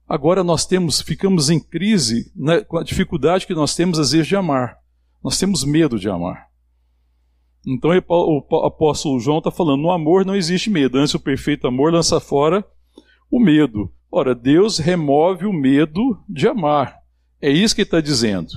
[0.08, 4.26] Agora nós temos, ficamos em crise né, com a dificuldade que nós temos às vezes
[4.26, 4.76] de amar.
[5.22, 6.48] Nós temos medo de amar.
[7.66, 11.92] Então o apóstolo João está falando: no amor não existe medo, antes o perfeito amor
[11.92, 12.64] lança fora
[13.30, 13.90] o medo.
[14.12, 16.98] Ora, Deus remove o medo de amar.
[17.40, 18.48] É isso que está dizendo.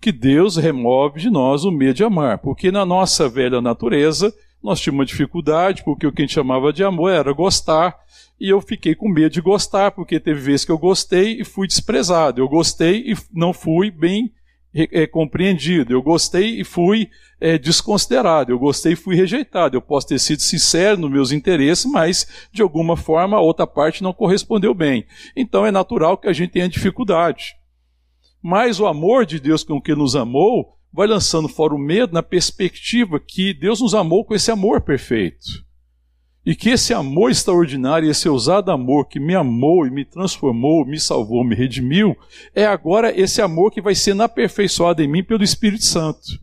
[0.00, 2.38] Que Deus remove de nós o medo de amar.
[2.38, 4.34] Porque na nossa velha natureza,
[4.66, 7.96] nós tínhamos uma dificuldade, porque o que a gente chamava de amor era gostar.
[8.38, 11.68] E eu fiquei com medo de gostar, porque teve vezes que eu gostei e fui
[11.68, 12.40] desprezado.
[12.40, 14.32] Eu gostei e não fui bem
[14.74, 15.92] é, compreendido.
[15.92, 17.08] Eu gostei e fui
[17.40, 18.50] é, desconsiderado.
[18.50, 19.76] Eu gostei e fui rejeitado.
[19.76, 24.02] Eu posso ter sido sincero nos meus interesses, mas de alguma forma a outra parte
[24.02, 25.06] não correspondeu bem.
[25.36, 27.54] Então é natural que a gente tenha dificuldade.
[28.42, 32.22] Mas o amor de Deus com que nos amou vai lançando fora o medo na
[32.22, 35.44] perspectiva que Deus nos amou com esse amor perfeito.
[36.44, 40.98] E que esse amor extraordinário, esse ousado amor que me amou e me transformou, me
[40.98, 42.16] salvou, me redimiu,
[42.54, 46.40] é agora esse amor que vai sendo aperfeiçoado em mim pelo Espírito Santo.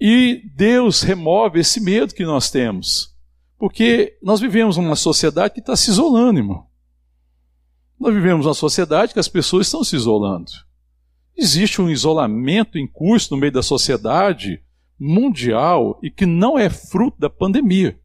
[0.00, 3.14] E Deus remove esse medo que nós temos.
[3.56, 6.66] Porque nós vivemos numa sociedade que está se isolando, irmão.
[8.00, 10.50] Nós vivemos numa sociedade que as pessoas estão se isolando.
[11.36, 14.62] Existe um isolamento em curso no meio da sociedade
[14.98, 18.00] mundial e que não é fruto da pandemia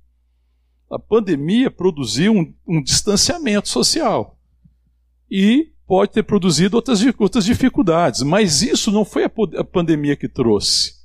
[0.90, 4.38] a pandemia produziu um, um distanciamento social.
[5.30, 10.30] E pode ter produzido outras, outras dificuldades, mas isso não foi a, a pandemia que
[10.30, 10.96] trouxe.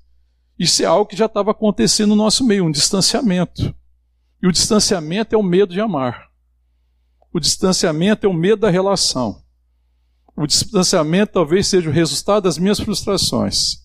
[0.58, 3.74] Isso é algo que já estava acontecendo no nosso meio, um distanciamento.
[4.40, 6.30] E o distanciamento é o medo de amar.
[7.32, 9.41] O distanciamento é o medo da relação.
[10.36, 13.82] O distanciamento talvez seja o resultado das minhas frustrações.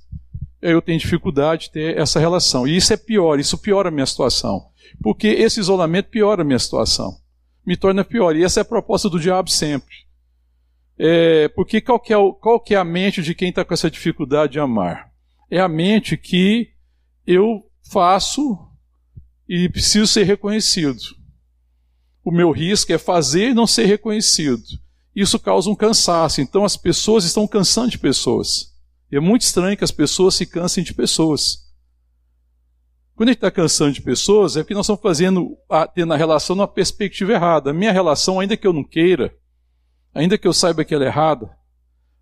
[0.62, 2.68] Eu tenho dificuldade de ter essa relação.
[2.68, 4.70] E isso é pior, isso piora a minha situação.
[5.02, 7.18] Porque esse isolamento piora a minha situação.
[7.66, 8.36] Me torna pior.
[8.36, 10.08] E essa é a proposta do diabo sempre.
[10.98, 13.74] É, porque qual que, é o, qual que é a mente de quem está com
[13.74, 15.12] essa dificuldade de amar?
[15.52, 16.72] É a mente que
[17.26, 18.58] eu faço
[19.48, 21.00] e preciso ser reconhecido.
[22.24, 24.64] O meu risco é fazer e não ser reconhecido.
[25.18, 26.42] Isso causa um cansaço.
[26.42, 28.72] Então as pessoas estão cansando de pessoas.
[29.12, 31.66] E é muito estranho que as pessoas se cansem de pessoas.
[33.16, 35.58] Quando a gente está cansando de pessoas, é porque nós estamos fazendo,
[35.96, 37.72] tendo a relação numa perspectiva errada.
[37.72, 39.36] A minha relação, ainda que eu não queira,
[40.14, 41.50] ainda que eu saiba que ela é errada,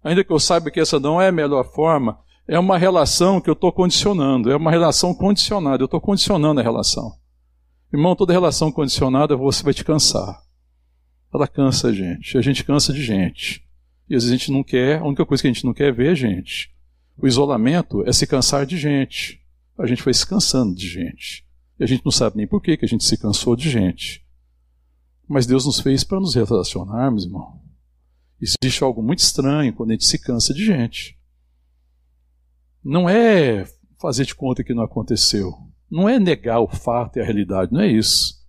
[0.01, 3.49] ainda que eu saiba que essa não é a melhor forma, é uma relação que
[3.49, 7.11] eu estou condicionando, é uma relação condicionada, eu estou condicionando a relação.
[7.93, 10.44] Irmão, toda relação condicionada você vai te cansar.
[11.35, 13.63] Ela cansa a gente, a gente cansa de gente.
[14.09, 15.89] E às vezes a gente não quer, a única coisa que a gente não quer
[15.89, 16.71] é ver gente.
[17.17, 19.45] O isolamento é se cansar de gente
[19.77, 21.45] a gente foi se cansando de gente.
[21.79, 24.25] E a gente não sabe nem por que a gente se cansou de gente.
[25.27, 27.61] Mas Deus nos fez para nos relacionarmos, irmão.
[28.39, 31.17] Existe algo muito estranho quando a gente se cansa de gente.
[32.83, 33.65] Não é
[33.99, 35.51] fazer de conta que não aconteceu.
[35.89, 38.44] Não é negar o fato e a realidade, não é isso.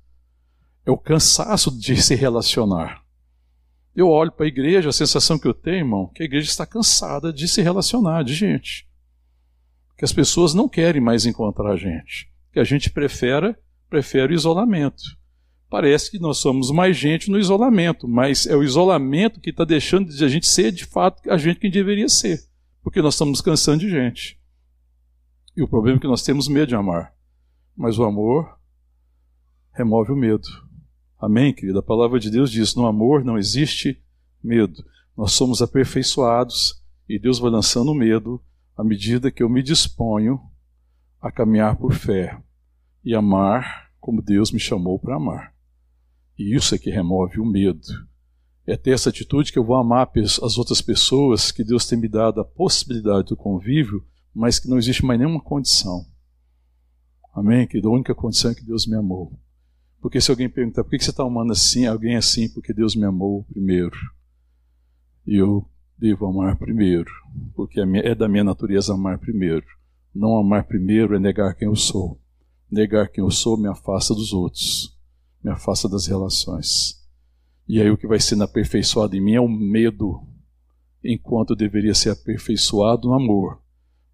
[0.86, 3.02] É o cansaço de se relacionar.
[3.94, 6.64] Eu olho para a igreja, a sensação que eu tenho, irmão, que a igreja está
[6.64, 8.86] cansada de se relacionar, de gente
[9.96, 13.56] que as pessoas não querem mais encontrar a gente, que a gente prefere,
[13.88, 15.02] prefere o isolamento.
[15.68, 20.10] Parece que nós somos mais gente no isolamento, mas é o isolamento que está deixando
[20.12, 22.40] de a gente ser de fato a gente que deveria ser,
[22.82, 24.38] porque nós estamos cansando de gente.
[25.56, 27.12] E o problema é que nós temos medo de amar,
[27.74, 28.58] mas o amor
[29.72, 30.46] remove o medo.
[31.18, 31.78] Amém, querida?
[31.78, 34.02] A palavra de Deus diz: no amor não existe
[34.42, 34.84] medo.
[35.16, 38.42] Nós somos aperfeiçoados e Deus vai lançando medo
[38.76, 40.40] à medida que eu me disponho
[41.20, 42.38] a caminhar por fé
[43.02, 45.54] e amar como Deus me chamou para amar.
[46.38, 47.80] E isso é que remove o medo.
[48.66, 52.08] É ter essa atitude que eu vou amar as outras pessoas, que Deus tem me
[52.08, 56.04] dado a possibilidade do convívio, mas que não existe mais nenhuma condição.
[57.32, 57.66] Amém?
[57.66, 59.32] Que a única condição é que Deus me amou.
[60.06, 63.04] Porque se alguém perguntar por que você está amando assim, alguém assim, porque Deus me
[63.04, 63.98] amou primeiro.
[65.26, 67.10] E eu devo amar primeiro,
[67.56, 69.66] porque é da minha natureza amar primeiro.
[70.14, 72.20] Não amar primeiro é negar quem eu sou.
[72.70, 74.96] Negar quem eu sou me afasta dos outros,
[75.42, 77.04] me afasta das relações.
[77.68, 80.22] E aí o que vai sendo aperfeiçoado em mim é o medo,
[81.02, 83.60] enquanto deveria ser aperfeiçoado no amor.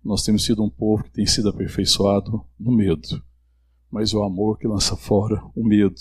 [0.03, 3.23] Nós temos sido um povo que tem sido aperfeiçoado no medo,
[3.93, 6.01] mas o amor que lança fora o medo,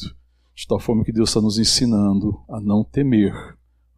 [0.56, 3.34] de tal forma que Deus está nos ensinando a não temer.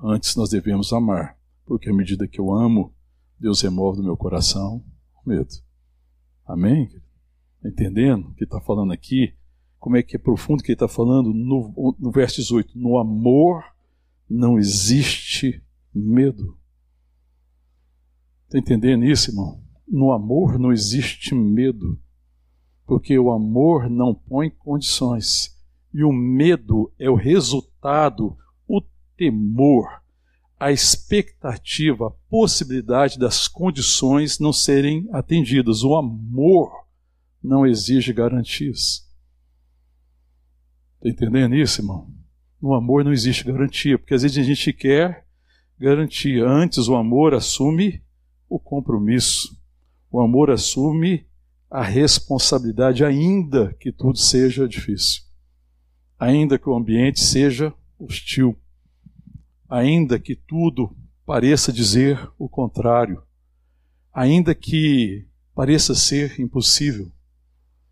[0.02, 2.94] Antes nós devemos amar, porque à medida que eu amo,
[3.40, 4.84] Deus remove do meu coração
[5.24, 5.54] o medo.
[6.46, 6.90] Amém?
[7.64, 9.34] Entendendo o que está falando aqui?
[9.84, 12.80] como é que é profundo que ele está falando no, no verso 18.
[12.80, 13.66] No amor
[14.30, 15.62] não existe
[15.94, 16.58] medo.
[18.46, 19.62] Está entendendo isso, irmão?
[19.86, 22.00] No amor não existe medo,
[22.86, 25.58] porque o amor não põe condições.
[25.94, 28.36] E o medo é o resultado,
[28.68, 28.82] o
[29.16, 30.02] temor,
[30.60, 35.84] a expectativa, a possibilidade das condições não serem atendidas.
[35.84, 36.72] O amor
[37.44, 39.08] não exige garantias.
[40.96, 42.10] Está entendendo isso, irmão?
[42.62, 45.28] No amor não existe garantia, porque às vezes a gente quer
[45.78, 46.48] garantia.
[46.48, 48.02] Antes, o amor assume
[48.48, 49.62] o compromisso.
[50.10, 51.28] O amor assume
[51.74, 55.24] a responsabilidade, ainda que tudo seja difícil.
[56.20, 58.56] Ainda que o ambiente seja hostil.
[59.68, 63.24] Ainda que tudo pareça dizer o contrário.
[64.14, 67.12] Ainda que pareça ser impossível.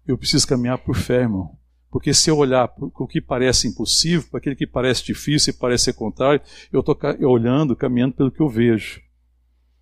[0.06, 1.58] Eu preciso caminhar por fé, irmão.
[1.90, 5.58] Porque se eu olhar para o que parece impossível, para aquele que parece difícil e
[5.58, 6.40] parece ser contrário,
[6.72, 6.96] eu estou
[7.28, 9.02] olhando, caminhando pelo que eu vejo.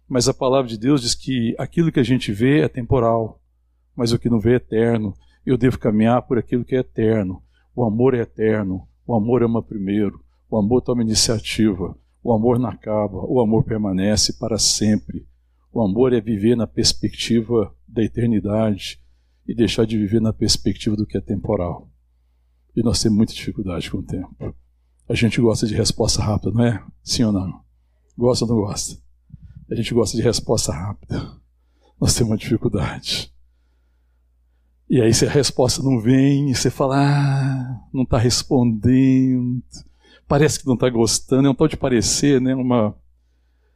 [0.07, 3.39] Mas a palavra de Deus diz que aquilo que a gente vê é temporal,
[3.99, 5.13] mas o que não vê é eterno.
[5.45, 7.43] Eu devo caminhar por aquilo que é eterno.
[7.75, 12.69] O amor é eterno, o amor ama primeiro, o amor toma iniciativa, o amor não
[12.69, 15.27] acaba, o amor permanece para sempre.
[15.73, 19.01] O amor é viver na perspectiva da eternidade
[19.45, 21.91] e deixar de viver na perspectiva do que é temporal.
[22.73, 24.55] E nós temos muita dificuldade com o tempo.
[25.09, 26.81] A gente gosta de resposta rápida, não é?
[27.03, 27.59] Sim ou não?
[28.17, 28.97] Gosta ou não gosta?
[29.69, 31.37] A gente gosta de resposta rápida.
[31.99, 33.37] Nós temos uma dificuldade.
[34.89, 39.61] E aí, se a resposta não vem, você fala, ah, não está respondendo,
[40.27, 42.55] parece que não está gostando, é um tal de parecer, né?
[42.55, 42.95] Uma.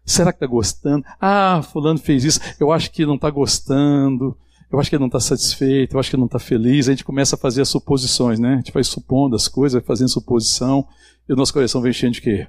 [0.04, 1.06] Será que está gostando?
[1.22, 4.36] Ah, fulano fez isso, eu acho que não está gostando
[4.74, 6.88] eu acho que ele não está satisfeito, eu acho que ele não está feliz.
[6.88, 8.54] A gente começa a fazer as suposições, né?
[8.54, 10.88] A gente vai supondo as coisas, vai fazendo suposição,
[11.30, 12.48] e o nosso coração vem enchendo de quê?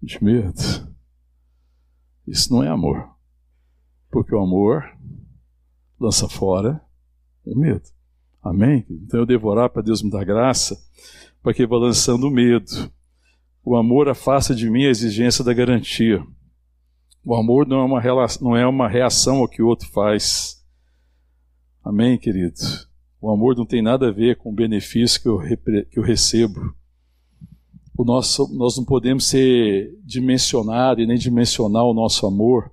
[0.00, 0.54] De medo.
[2.24, 3.10] Isso não é amor.
[4.12, 4.84] Porque o amor
[5.98, 6.80] lança fora
[7.44, 7.82] o medo.
[8.42, 8.84] Amém?
[8.90, 10.76] Então eu devo orar para Deus me dar graça,
[11.42, 12.90] para que vá lançando o medo.
[13.64, 16.24] O amor afasta de mim a exigência da garantia.
[17.24, 20.62] O amor não é uma, não é uma reação ao que o outro faz
[21.84, 22.54] Amém, querido?
[23.20, 25.40] O amor não tem nada a ver com o benefício que eu,
[25.90, 26.72] que eu recebo.
[27.98, 32.70] O nosso, nós não podemos ser dimensionar e nem dimensionar o nosso amor,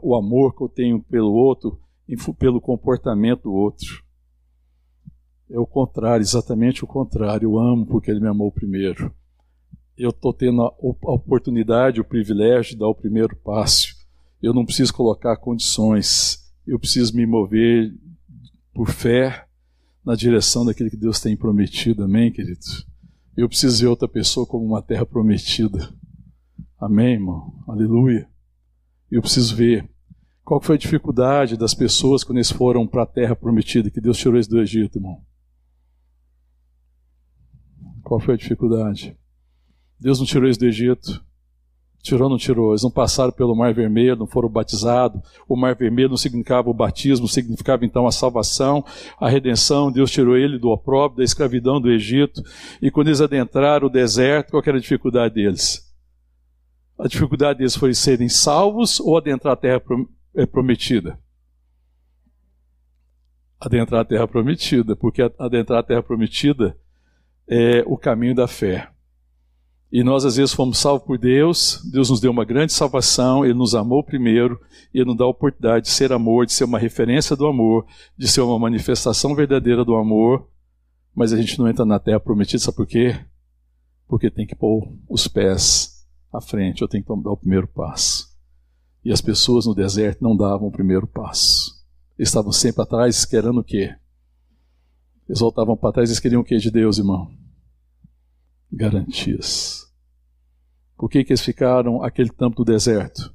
[0.00, 1.76] o amor que eu tenho pelo outro,
[2.38, 4.04] pelo comportamento do outro.
[5.50, 7.46] É o contrário, exatamente o contrário.
[7.46, 9.14] Eu amo porque ele me amou primeiro.
[9.96, 13.94] Eu estou tendo a oportunidade, o privilégio de dar o primeiro passo.
[14.42, 16.52] Eu não preciso colocar condições.
[16.66, 17.94] Eu preciso me mover
[18.74, 19.46] por fé
[20.04, 22.04] na direção daquilo que Deus tem prometido.
[22.04, 22.86] Amém, queridos?
[23.36, 25.92] Eu preciso ver outra pessoa como uma terra prometida.
[26.78, 27.52] Amém, irmão?
[27.66, 28.28] Aleluia.
[29.10, 29.88] Eu preciso ver
[30.46, 34.16] qual foi a dificuldade das pessoas quando eles foram para a terra prometida, que Deus
[34.16, 35.20] tirou eles do Egito, irmão.
[38.02, 39.14] Qual foi a dificuldade?
[40.00, 41.26] Deus não tirou eles do Egito
[42.06, 42.70] Tirou ou não tirou?
[42.70, 45.20] Eles não passaram pelo Mar Vermelho, não foram batizados.
[45.48, 48.84] O Mar Vermelho não significava o batismo, significava então a salvação,
[49.18, 49.90] a redenção.
[49.90, 52.40] Deus tirou ele do opróbrio, da escravidão do Egito.
[52.80, 55.84] E quando eles adentraram o deserto, qual era a dificuldade deles?
[56.96, 60.06] A dificuldade deles foi serem salvos ou adentrar a terra é,
[60.44, 61.18] prometida?
[63.58, 66.76] Adentrar a terra prometida, porque adentrar a terra prometida
[67.48, 68.90] é o caminho da fé.
[69.90, 73.54] E nós, às vezes, fomos salvos por Deus, Deus nos deu uma grande salvação, Ele
[73.54, 74.60] nos amou primeiro,
[74.92, 77.86] e Ele nos dá a oportunidade de ser amor, de ser uma referência do amor,
[78.18, 80.48] de ser uma manifestação verdadeira do amor,
[81.14, 83.18] mas a gente não entra na terra prometida, sabe por quê?
[84.08, 88.35] Porque tem que pôr os pés à frente, eu tenho que dar o primeiro passo.
[89.06, 91.80] E as pessoas no deserto não davam o primeiro passo.
[92.18, 93.96] Eles estavam sempre atrás, querendo o quê?
[95.28, 97.30] Eles voltavam para trás e queriam o quê de Deus, irmão?
[98.68, 99.86] garantias.
[100.96, 103.32] Por que, que eles ficaram aquele tempo do deserto?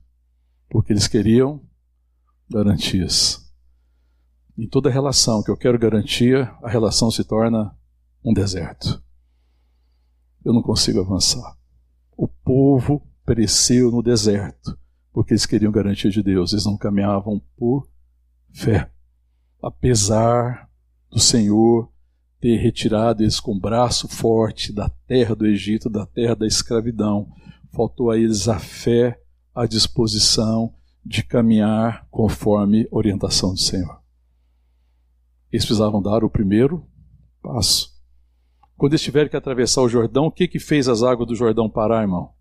[0.69, 1.65] Porque eles queriam
[2.49, 3.49] garantias.
[4.57, 7.73] Em toda relação que eu quero garantia, a relação se torna
[8.25, 9.01] um deserto.
[10.43, 11.57] Eu não consigo avançar.
[12.17, 14.77] O povo pereceu no deserto
[15.13, 17.87] porque eles queriam garantia de Deus, eles não caminhavam por
[18.51, 18.89] fé.
[19.61, 20.69] Apesar
[21.09, 21.91] do Senhor
[22.39, 27.27] ter retirado eles com braço forte da terra do Egito, da terra da escravidão,
[27.71, 29.21] faltou a eles a fé,
[29.53, 30.73] a disposição
[31.05, 34.01] de caminhar conforme orientação do Senhor.
[35.51, 36.85] Eles precisavam dar o primeiro
[37.41, 37.91] passo.
[38.77, 41.69] Quando eles tiveram que atravessar o Jordão, o que, que fez as águas do Jordão
[41.69, 42.33] parar, irmão?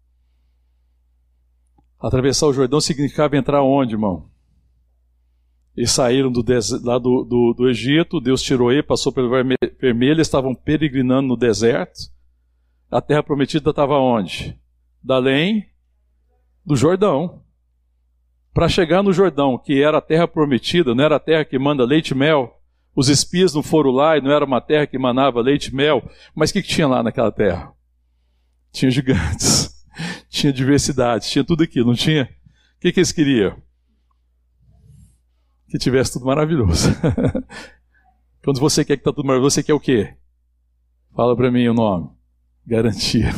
[2.01, 4.31] Atravessar o Jordão significava entrar onde, irmão?
[5.77, 6.43] Eles saíram do,
[6.83, 12.11] lá do, do, do Egito, Deus tirou ele, passou pelo vermelho, estavam peregrinando no deserto.
[12.91, 14.59] A terra prometida estava onde?
[15.03, 15.67] Da além
[16.65, 17.43] do Jordão.
[18.53, 21.85] Para chegar no Jordão, que era a terra prometida, não era a terra que manda
[21.85, 22.59] leite e mel.
[22.97, 26.03] Os espias não foram lá e não era uma terra que manava leite e mel.
[26.35, 27.73] Mas o que, que tinha lá naquela terra?
[28.73, 29.80] Tinha gigantes
[30.31, 32.22] tinha diversidade, tinha tudo aquilo, não tinha?
[32.76, 33.57] O que, que eles queriam?
[35.68, 36.89] Que tivesse tudo maravilhoso.
[38.43, 40.14] Quando você quer que está tudo maravilhoso, você quer o quê?
[41.14, 42.09] Fala para mim o nome.
[42.64, 43.31] Garantia.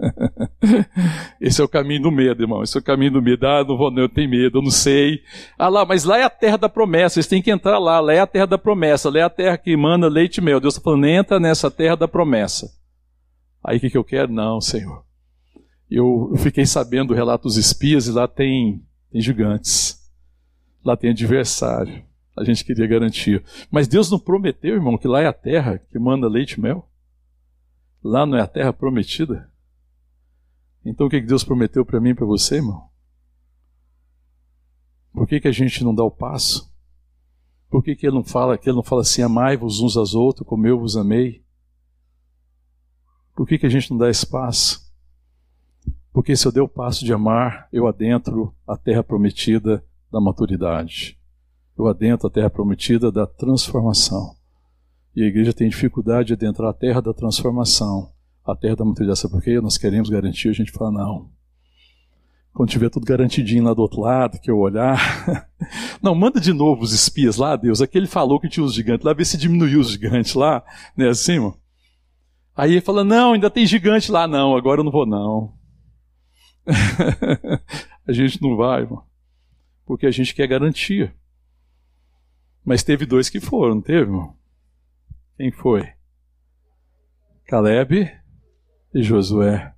[1.40, 2.62] Esse é o caminho do medo, irmão.
[2.62, 3.46] Esse é o caminho do medo.
[3.46, 5.22] Ah, não vou, não, eu tenho medo, eu não sei.
[5.58, 7.14] Ah lá, mas lá é a terra da promessa.
[7.14, 8.00] Vocês têm que entrar lá.
[8.00, 9.10] Lá é a terra da promessa.
[9.10, 10.60] Lá é a terra que manda leite e mel.
[10.60, 12.70] Deus está falando, entra nessa terra da promessa.
[13.62, 14.32] Aí o que, que eu quero?
[14.32, 15.09] Não, Senhor
[15.90, 19.98] eu, fiquei sabendo do relato dos espias e lá tem, tem gigantes.
[20.84, 22.04] Lá tem adversário.
[22.36, 23.42] A gente queria garantia.
[23.70, 26.88] Mas Deus não prometeu, irmão, que lá é a terra que manda leite e mel?
[28.02, 29.50] Lá não é a terra prometida?
[30.84, 32.88] Então o que Deus prometeu para mim e para você, irmão?
[35.12, 36.72] Por que, que a gente não dá o passo?
[37.68, 40.46] Por que, que ele não fala, que ele não fala assim, amai-vos uns aos outros,
[40.46, 41.44] como eu vos amei?
[43.34, 44.89] Por que, que a gente não dá espaço?
[46.12, 51.18] Porque se eu der o passo de amar, eu adentro a terra prometida da maturidade.
[51.78, 54.34] Eu adentro a terra prometida da transformação.
[55.14, 58.10] E a igreja tem dificuldade de adentrar a terra da transformação,
[58.44, 59.18] a terra da maturidade.
[59.18, 59.60] Sabe por quê?
[59.60, 61.30] Nós queremos garantir, a gente fala, não.
[62.52, 65.46] Quando tiver tudo garantidinho lá do outro lado, que eu olhar.
[66.02, 67.80] não, manda de novo os espias lá, Deus.
[67.80, 70.64] Aquele falou que tinha os gigantes lá, vê se diminuiu os gigantes lá,
[70.96, 71.08] né?
[71.08, 71.52] Assim.
[72.56, 75.59] Aí ele fala: não, ainda tem gigante lá, não, agora eu não vou, não.
[78.06, 79.04] a gente não vai, irmão,
[79.86, 81.14] porque a gente quer garantia.
[82.64, 84.36] Mas teve dois que foram, não teve, irmão?
[85.36, 85.88] Quem foi?
[87.46, 88.10] Caleb
[88.94, 89.74] e Josué.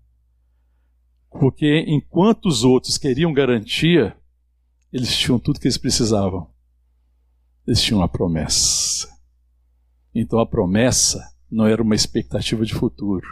[1.30, 4.16] Porque enquanto os outros queriam garantia,
[4.92, 6.50] eles tinham tudo que eles precisavam.
[7.66, 9.08] Eles tinham a promessa.
[10.14, 13.26] Então a promessa não era uma expectativa de futuro.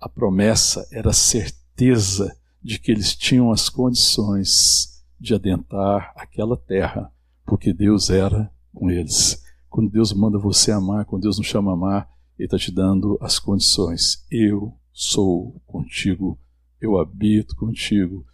[0.00, 7.12] A promessa era certeza de que eles tinham as condições de adentrar aquela terra,
[7.44, 9.42] porque Deus era com eles.
[9.68, 12.08] Quando Deus manda você amar, quando Deus nos chama a amar,
[12.38, 14.24] Ele está te dando as condições.
[14.30, 16.38] Eu sou contigo,
[16.80, 18.24] eu habito contigo,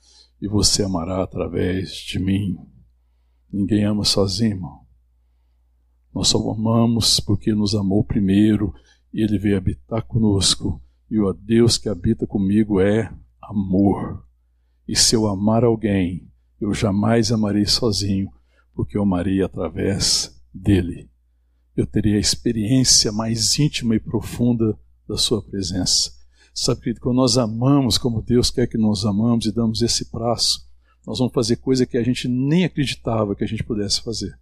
[0.41, 2.59] e você amará através de mim.
[3.51, 4.81] Ninguém ama sozinho, irmão.
[6.15, 8.75] Nós só amamos porque nos amou primeiro
[9.13, 10.83] e Ele veio habitar conosco.
[11.11, 13.13] E o Deus que habita comigo é
[13.49, 14.25] amor.
[14.87, 16.31] E se eu amar alguém,
[16.61, 18.31] eu jamais amarei sozinho,
[18.75, 21.11] porque eu amarei através dele.
[21.77, 24.79] Eu terei a experiência mais íntima e profunda
[25.09, 26.13] da sua presença.
[26.53, 30.67] Sabe, querido, quando nós amamos como Deus quer que nós amamos e damos esse prazo,
[31.07, 34.39] nós vamos fazer coisa que a gente nem acreditava que a gente pudesse fazer.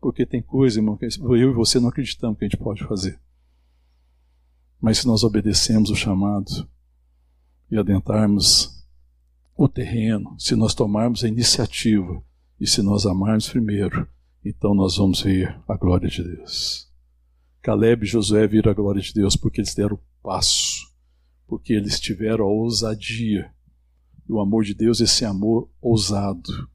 [0.00, 3.20] Porque tem coisa, irmão, que eu e você não acreditamos que a gente pode fazer.
[4.80, 6.66] Mas se nós obedecemos o chamado,
[7.70, 8.84] e adentrarmos
[9.56, 12.22] o terreno, se nós tomarmos a iniciativa
[12.58, 14.08] e se nós amarmos primeiro,
[14.44, 16.90] então nós vamos ver a glória de Deus.
[17.62, 20.90] Caleb e Josué viram a glória de Deus porque eles deram o passo,
[21.46, 23.50] porque eles tiveram a ousadia.
[24.26, 26.68] E o amor de Deus, esse amor ousado,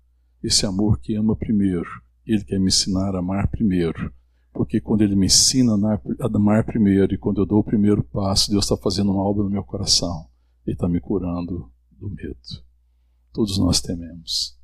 [0.43, 1.89] esse amor que ama primeiro.
[2.25, 4.13] Ele quer me ensinar a amar primeiro.
[4.53, 8.51] Porque quando ele me ensina a amar primeiro e quando eu dou o primeiro passo,
[8.51, 10.27] Deus está fazendo uma obra no meu coração.
[10.65, 12.39] Ele está me curando do medo.
[13.31, 14.57] Todos nós tememos.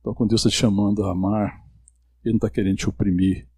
[0.00, 1.64] Então, quando Deus está te chamando a amar,
[2.24, 3.48] Ele não está querendo te oprimir.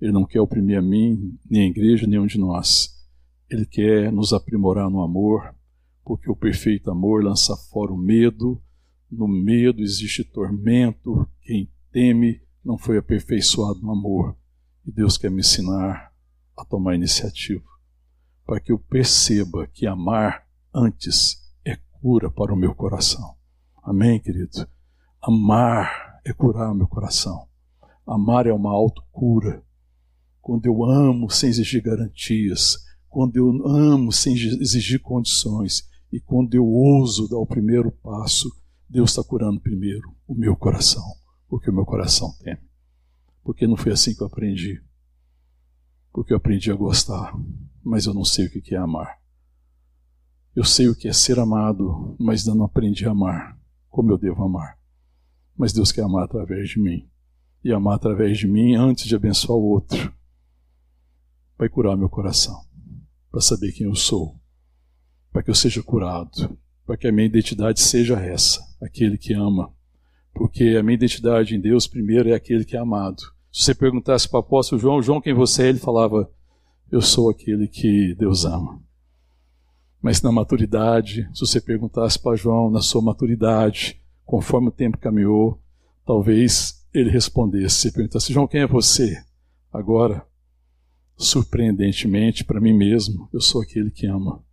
[0.00, 3.00] Ele não quer oprimir a mim, nem a igreja, nenhum de nós.
[3.50, 5.54] Ele quer nos aprimorar no amor,
[6.04, 8.62] porque o perfeito amor lança fora o medo.
[9.10, 11.28] No medo existe tormento.
[11.40, 14.36] Quem teme não foi aperfeiçoado no amor.
[14.86, 16.12] E Deus quer me ensinar
[16.56, 17.64] a tomar iniciativa,
[18.44, 20.41] para que eu perceba que amar
[20.74, 23.36] antes é cura para o meu coração.
[23.82, 24.66] Amém, querido?
[25.20, 27.46] Amar é curar o meu coração.
[28.06, 29.62] Amar é uma autocura.
[30.40, 36.66] Quando eu amo sem exigir garantias, quando eu amo sem exigir condições e quando eu
[36.66, 38.50] ouso dar o primeiro passo,
[38.88, 41.04] Deus está curando primeiro o meu coração,
[41.48, 42.60] porque o meu coração teme.
[43.42, 44.82] Porque não foi assim que eu aprendi.
[46.12, 47.32] Porque eu aprendi a gostar,
[47.82, 49.21] mas eu não sei o que é amar.
[50.54, 53.58] Eu sei o que é ser amado, mas ainda não aprendi a amar
[53.92, 54.78] como eu devo amar.
[55.56, 57.08] Mas Deus quer amar através de mim.
[57.62, 60.12] E amar através de mim antes de abençoar o outro.
[61.56, 62.58] Vai curar meu coração
[63.30, 64.38] para saber quem eu sou,
[65.32, 69.72] para que eu seja curado, para que a minha identidade seja essa, aquele que ama.
[70.34, 73.22] Porque a minha identidade em Deus, primeiro, é aquele que é amado.
[73.50, 75.68] Se você perguntasse para o apóstolo João, João, quem você é?
[75.68, 76.30] Ele falava,
[76.90, 78.81] eu sou aquele que Deus ama.
[80.02, 85.62] Mas na maturidade, se você perguntasse para João, na sua maturidade, conforme o tempo caminhou,
[86.04, 87.76] talvez ele respondesse.
[87.76, 89.22] Se perguntasse, João, quem é você?
[89.72, 90.26] Agora,
[91.16, 94.44] surpreendentemente para mim mesmo, eu sou aquele que ama,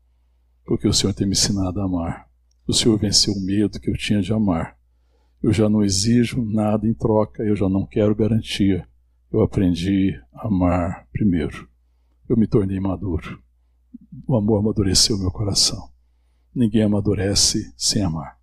[0.64, 2.30] porque o Senhor tem me ensinado a amar.
[2.68, 4.78] O Senhor venceu o medo que eu tinha de amar.
[5.42, 8.88] Eu já não exijo nada em troca, eu já não quero garantia.
[9.32, 11.68] Eu aprendi a amar primeiro.
[12.28, 13.42] Eu me tornei maduro.
[14.28, 15.90] O amor amadureceu meu coração.
[16.54, 18.40] Ninguém amadurece sem amar.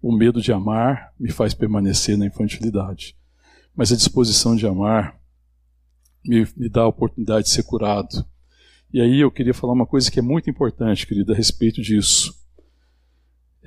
[0.00, 3.16] O medo de amar me faz permanecer na infantilidade,
[3.74, 5.18] mas a disposição de amar
[6.24, 8.24] me, me dá a oportunidade de ser curado.
[8.92, 12.32] E aí eu queria falar uma coisa que é muito importante, querida, a respeito disso.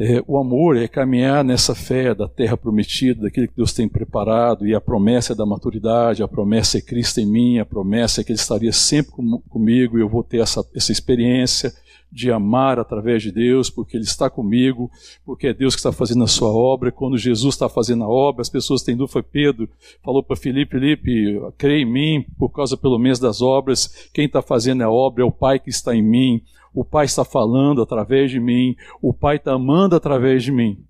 [0.04, 4.66] É, o amor é caminhar nessa fé da terra prometida, daquilo que Deus tem preparado,
[4.66, 8.24] e a promessa é da maturidade, a promessa é Cristo em mim, a promessa é
[8.24, 11.72] que Ele estaria sempre com, comigo e eu vou ter essa, essa experiência
[12.12, 14.90] de amar através de Deus, porque Ele está comigo,
[15.24, 16.92] porque é Deus que está fazendo a sua obra.
[16.92, 19.14] Quando Jesus está fazendo a obra, as pessoas têm dúvida.
[19.14, 19.70] Foi Pedro,
[20.04, 24.10] falou para Filipe: Filipe, crê em mim, por causa pelo menos das obras.
[24.12, 26.42] Quem está fazendo a obra é o Pai que está em mim.
[26.74, 28.76] O Pai está falando através de mim.
[29.02, 30.84] O Pai está amando através de mim.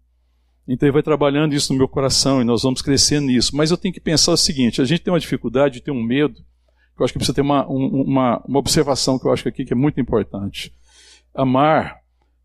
[0.67, 3.55] Então ele vai trabalhando isso no meu coração e nós vamos crescendo nisso.
[3.55, 6.35] Mas eu tenho que pensar o seguinte: a gente tem uma dificuldade, tem um medo,
[6.35, 9.73] que eu acho que precisa ter uma, uma, uma observação que eu acho aqui que
[9.73, 10.71] é muito importante.
[11.33, 12.01] Amar,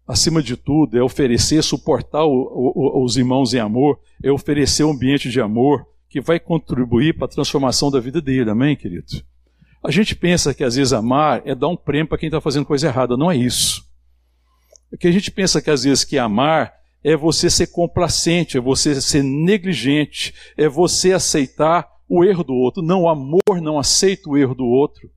[0.07, 4.93] acima de tudo, é oferecer, suportar o, o, os irmãos em amor, é oferecer um
[4.93, 8.51] ambiente de amor que vai contribuir para a transformação da vida dele.
[8.51, 9.07] Amém, querido?
[9.87, 12.66] A gente pensa que às vezes amar é dar um prêmio para quem está fazendo
[12.66, 13.16] coisa errada.
[13.16, 13.84] Não é isso.
[14.93, 16.74] O que a gente pensa que às vezes que amar
[17.05, 22.82] é você ser complacente, é você ser negligente, é você aceitar o erro do outro.
[22.82, 25.09] Não, o amor não aceita o erro do outro.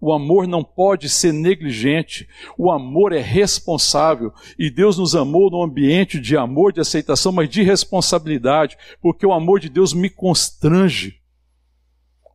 [0.00, 5.62] O amor não pode ser negligente, o amor é responsável e Deus nos amou num
[5.62, 11.20] ambiente de amor, de aceitação, mas de responsabilidade, porque o amor de Deus me constrange.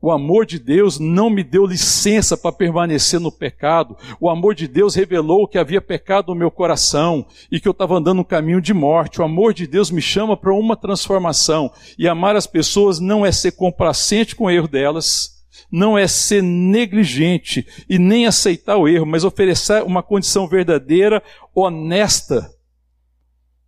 [0.02, 3.95] O amor de Deus não me deu licença para permanecer no pecado.
[4.20, 7.95] O amor de Deus revelou que havia pecado no meu coração e que eu estava
[7.95, 9.22] andando no caminho de morte.
[9.22, 11.72] O amor de Deus me chama para uma transformação.
[11.99, 16.41] E amar as pessoas não é ser complacente com o erro delas, não é ser
[16.41, 21.22] negligente e nem aceitar o erro, mas oferecer uma condição verdadeira,
[21.54, 22.52] honesta,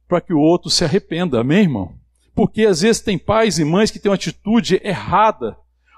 [0.07, 1.41] para que o outro se arrependa.
[1.41, 1.93] Amém, irmão?
[2.33, 5.55] Porque às vezes tem pais e mães que têm uma atitude errada,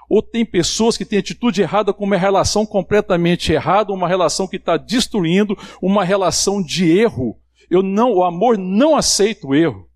[0.08, 4.56] ou tem pessoas que têm atitude errada com uma relação completamente errada, uma relação que
[4.56, 7.38] está destruindo, uma relação de erro.
[7.68, 9.88] Eu não, o amor não aceita o erro.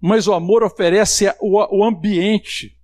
[0.00, 2.76] Mas o amor oferece o, ambiente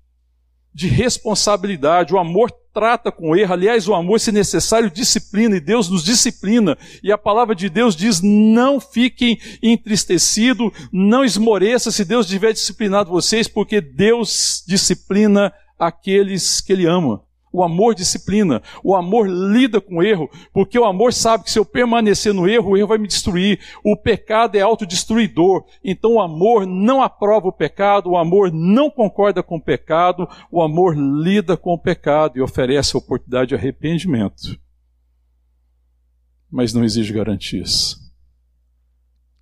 [0.73, 2.15] de responsabilidade.
[2.15, 3.55] O amor trata com erro.
[3.55, 6.77] Aliás, o amor, se necessário, disciplina, e Deus nos disciplina.
[7.03, 13.09] E a palavra de Deus diz: não fiquem entristecidos, não esmoreça se Deus tiver disciplinado
[13.09, 17.26] vocês, porque Deus disciplina aqueles que Ele ama.
[17.57, 21.59] O amor disciplina, o amor lida com o erro, porque o amor sabe que se
[21.59, 23.59] eu permanecer no erro, o erro vai me destruir.
[23.83, 25.65] O pecado é autodestruidor.
[25.83, 30.61] Então o amor não aprova o pecado, o amor não concorda com o pecado, o
[30.61, 34.61] amor lida com o pecado e oferece a oportunidade de arrependimento.
[36.51, 37.97] Mas não exige garantias.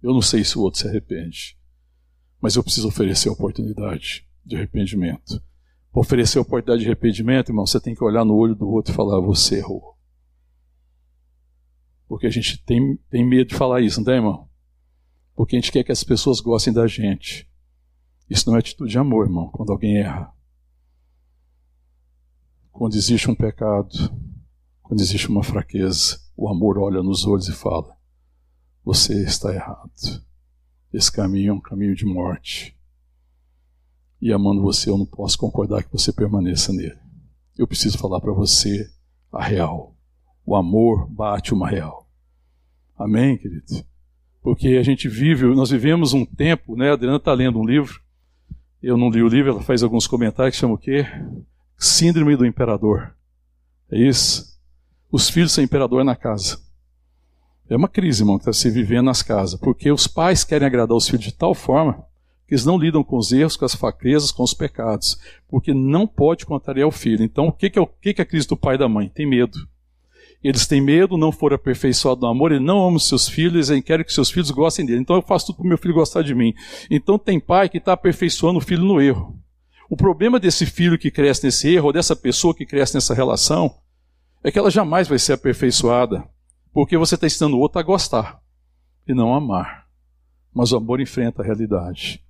[0.00, 1.58] Eu não sei se o outro se arrepende,
[2.40, 5.42] mas eu preciso oferecer a oportunidade de arrependimento
[5.94, 9.20] oferecer oportunidade de arrependimento, irmão, você tem que olhar no olho do outro e falar:
[9.20, 9.94] você errou.
[12.08, 14.48] Porque a gente tem, tem medo de falar isso, não tem, irmão?
[15.34, 17.48] Porque a gente quer que as pessoas gostem da gente.
[18.28, 20.32] Isso não é atitude de amor, irmão, quando alguém erra.
[22.70, 23.88] Quando existe um pecado,
[24.82, 27.96] quando existe uma fraqueza, o amor olha nos olhos e fala:
[28.84, 29.90] Você está errado.
[30.92, 32.73] Esse caminho é um caminho de morte.
[34.24, 36.96] E amando você, eu não posso concordar que você permaneça nele.
[37.58, 38.88] Eu preciso falar para você
[39.30, 39.94] a real.
[40.46, 42.08] O amor bate uma real.
[42.98, 43.84] Amém, querido?
[44.40, 46.88] Porque a gente vive, nós vivemos um tempo, né?
[46.88, 48.00] A Adriana está lendo um livro.
[48.82, 51.04] Eu não li o livro, ela faz alguns comentários que chama o quê?
[51.76, 53.14] Síndrome do imperador.
[53.90, 54.58] É isso?
[55.12, 56.58] Os filhos são imperador na casa.
[57.68, 59.60] É uma crise, irmão, que está se vivendo nas casas.
[59.60, 62.06] Porque os pais querem agradar os filhos de tal forma
[62.54, 65.18] eles não lidam com os erros, com as fraquezas, com os pecados.
[65.48, 67.24] Porque não pode contrariar o filho.
[67.24, 69.08] Então, o que, é, o que, é a crise do pai e da mãe?
[69.08, 69.58] Tem medo.
[70.42, 74.04] Eles têm medo, não foram aperfeiçoados no amor, eles não amam seus filhos, eles querem
[74.04, 75.00] que seus filhos gostem dele.
[75.00, 76.54] Então eu faço tudo para o meu filho gostar de mim.
[76.90, 79.36] Então tem pai que está aperfeiçoando o filho no erro.
[79.90, 83.74] O problema desse filho que cresce nesse erro, ou dessa pessoa que cresce nessa relação,
[84.44, 86.28] é que ela jamais vai ser aperfeiçoada,
[86.72, 88.40] porque você está ensinando o outro a gostar
[89.08, 89.86] e não amar.
[90.52, 92.23] Mas o amor enfrenta a realidade.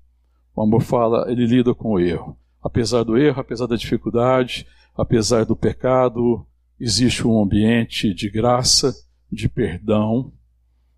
[0.54, 2.36] O amor fala, ele lida com o erro.
[2.62, 6.46] Apesar do erro, apesar da dificuldade, apesar do pecado,
[6.78, 8.94] existe um ambiente de graça,
[9.30, 10.32] de perdão,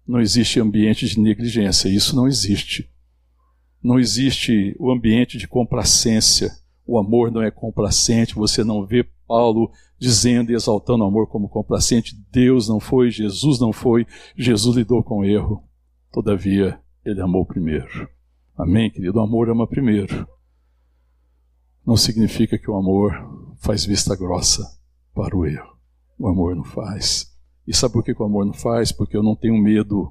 [0.07, 2.89] não existe ambiente de negligência, isso não existe.
[3.83, 6.51] Não existe o ambiente de complacência.
[6.87, 11.49] O amor não é complacente, você não vê Paulo dizendo e exaltando o amor como
[11.49, 12.17] complacente.
[12.31, 15.65] Deus não foi, Jesus não foi, Jesus lidou com o erro.
[16.13, 18.09] Todavia, ele amou primeiro.
[18.59, 19.19] Amém, querido?
[19.19, 20.27] O amor ama primeiro.
[21.85, 23.13] Não significa que o amor
[23.59, 24.63] faz vista grossa
[25.15, 25.77] para o erro.
[26.19, 27.37] O amor não faz.
[27.67, 28.91] E sabe por que o amor não faz?
[28.91, 30.11] Porque eu não tenho medo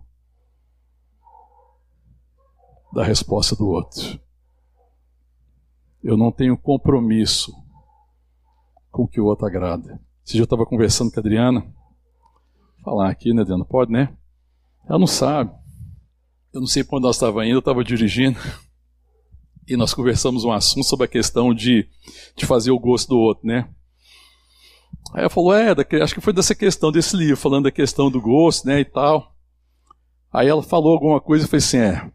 [2.93, 4.19] da resposta do outro.
[6.03, 7.51] Eu não tenho compromisso
[8.91, 9.99] com o que o outro agrada.
[10.23, 11.65] Esse dia eu estava conversando com a Adriana.
[12.83, 13.65] Falar aqui, né, Adriana?
[13.65, 14.15] Pode, né?
[14.87, 15.64] Ela não sabe.
[16.55, 18.39] Eu não sei para onde nós estávamos indo, eu estava dirigindo.
[19.67, 21.85] E nós conversamos um assunto sobre a questão de,
[22.33, 23.67] de fazer o gosto do outro, né?
[25.13, 28.21] Aí ela falou, é, acho que foi dessa questão desse livro, falando da questão do
[28.21, 29.35] gosto, né, e tal.
[30.31, 32.09] Aí ela falou alguma coisa e falei assim, é,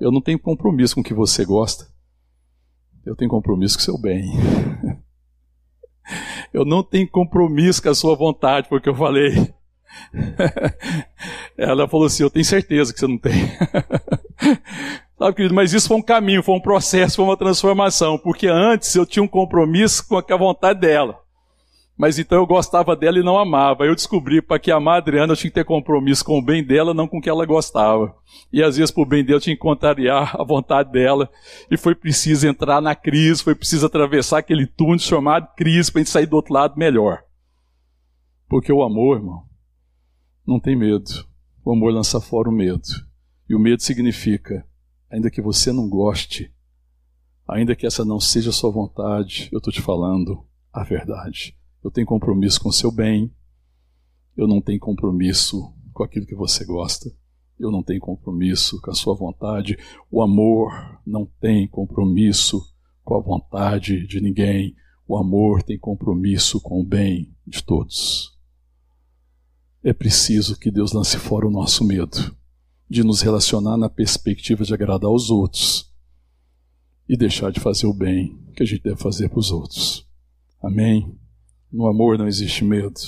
[0.00, 1.86] eu não tenho compromisso com o que você gosta.
[3.06, 4.32] Eu tenho compromisso com o seu bem.
[6.52, 9.54] eu não tenho compromisso com a sua vontade, porque eu falei.
[11.56, 13.32] ela falou assim, eu tenho certeza que você não tem.
[15.18, 18.94] Sabe, querido, mas isso foi um caminho, foi um processo, foi uma transformação, porque antes
[18.94, 21.20] eu tinha um compromisso com a vontade dela.
[22.00, 23.84] Mas então eu gostava dela e não amava.
[23.84, 26.64] Eu descobri para que amar a Adriana eu tinha que ter compromisso com o bem
[26.64, 28.14] dela, não com o que ela gostava.
[28.50, 31.28] E às vezes, por bem dela, eu tinha que contrariar a vontade dela.
[31.70, 36.02] E foi preciso entrar na crise, foi preciso atravessar aquele túnel chamado crise para a
[36.02, 37.22] gente sair do outro lado melhor.
[38.48, 39.42] Porque o amor, irmão,
[40.46, 41.28] não tem medo.
[41.70, 42.82] O amor lança fora o medo.
[43.48, 44.66] E o medo significa,
[45.08, 46.52] ainda que você não goste,
[47.46, 51.56] ainda que essa não seja a sua vontade, eu estou te falando a verdade.
[51.84, 53.32] Eu tenho compromisso com o seu bem.
[54.36, 57.08] Eu não tenho compromisso com aquilo que você gosta.
[57.56, 59.78] Eu não tenho compromisso com a sua vontade.
[60.10, 60.72] O amor
[61.06, 62.60] não tem compromisso
[63.04, 64.74] com a vontade de ninguém.
[65.06, 68.29] O amor tem compromisso com o bem de todos.
[69.82, 72.36] É preciso que Deus lance fora o nosso medo
[72.88, 75.90] de nos relacionar na perspectiva de agradar aos outros
[77.08, 80.06] e deixar de fazer o bem que a gente deve fazer para os outros.
[80.62, 81.16] Amém?
[81.72, 83.00] No amor não existe medo.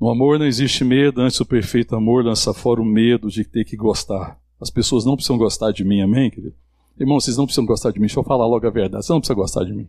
[0.00, 3.64] No amor não existe medo, antes o perfeito amor lança fora o medo de ter
[3.64, 4.40] que gostar.
[4.60, 6.54] As pessoas não precisam gostar de mim, amém, querido?
[6.98, 9.04] Irmão, vocês não precisam gostar de mim, deixa eu falar logo a verdade.
[9.04, 9.88] Você não precisa gostar de mim.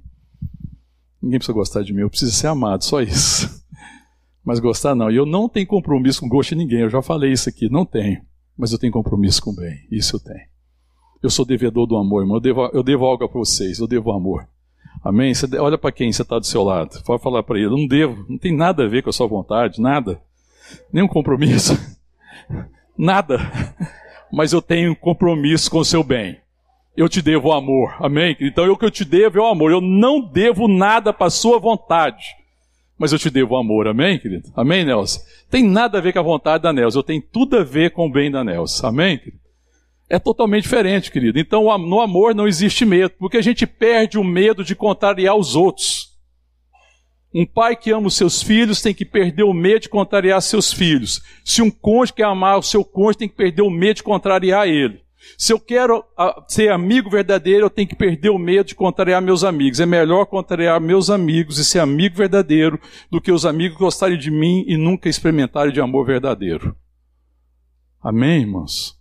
[1.22, 3.61] Ninguém precisa gostar de mim, eu preciso ser amado, só isso.
[4.44, 5.12] Mas gostar não.
[5.12, 7.86] E eu não tenho compromisso com gosto de ninguém, eu já falei isso aqui, não
[7.86, 8.22] tenho.
[8.58, 10.52] Mas eu tenho compromisso com o bem, isso eu tenho.
[11.22, 12.38] Eu sou devedor do amor, irmão.
[12.38, 14.48] Eu devo, eu devo algo para vocês, eu devo amor.
[15.04, 15.34] Amém?
[15.34, 17.02] Você olha para quem você está do seu lado.
[17.04, 19.80] Pode falar para ele, não devo, não tem nada a ver com a sua vontade,
[19.80, 20.20] nada.
[20.92, 21.78] Nenhum compromisso.
[22.98, 23.40] nada.
[24.32, 26.38] Mas eu tenho compromisso com o seu bem.
[26.96, 27.96] Eu te devo amor.
[28.00, 28.36] Amém?
[28.40, 29.72] Então o que eu te devo é o amor.
[29.72, 32.24] Eu não devo nada para a sua vontade.
[33.02, 33.88] Mas eu te devo amor.
[33.88, 34.52] Amém, querido?
[34.56, 35.20] Amém, Nelson?
[35.50, 37.00] Tem nada a ver com a vontade da Nelson.
[37.00, 38.86] Eu tenho tudo a ver com o bem da Nelson.
[38.86, 39.42] Amém, querido?
[40.08, 41.40] é totalmente diferente, querido.
[41.40, 45.56] Então, no amor não existe medo, porque a gente perde o medo de contrariar os
[45.56, 46.12] outros.
[47.34, 50.74] Um pai que ama os seus filhos tem que perder o medo de contrariar seus
[50.74, 51.22] filhos.
[51.46, 54.68] Se um cônjuge quer amar o seu cônjuge, tem que perder o medo de contrariar
[54.68, 55.02] ele.
[55.38, 59.22] Se eu quero ah, ser amigo verdadeiro, eu tenho que perder o medo de contrariar
[59.22, 59.80] meus amigos.
[59.80, 64.32] É melhor contrariar meus amigos e ser amigo verdadeiro do que os amigos gostarem de
[64.32, 66.76] mim e nunca experimentarem de amor verdadeiro.
[68.02, 69.00] Amém, irmãos?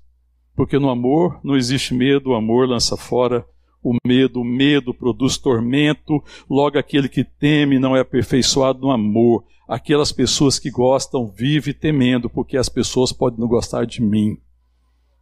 [0.54, 3.46] Porque no amor não existe medo, o amor lança fora
[3.82, 9.44] o medo, o medo produz tormento, logo aquele que teme não é aperfeiçoado no amor.
[9.66, 14.36] Aquelas pessoas que gostam vivem temendo, porque as pessoas podem não gostar de mim.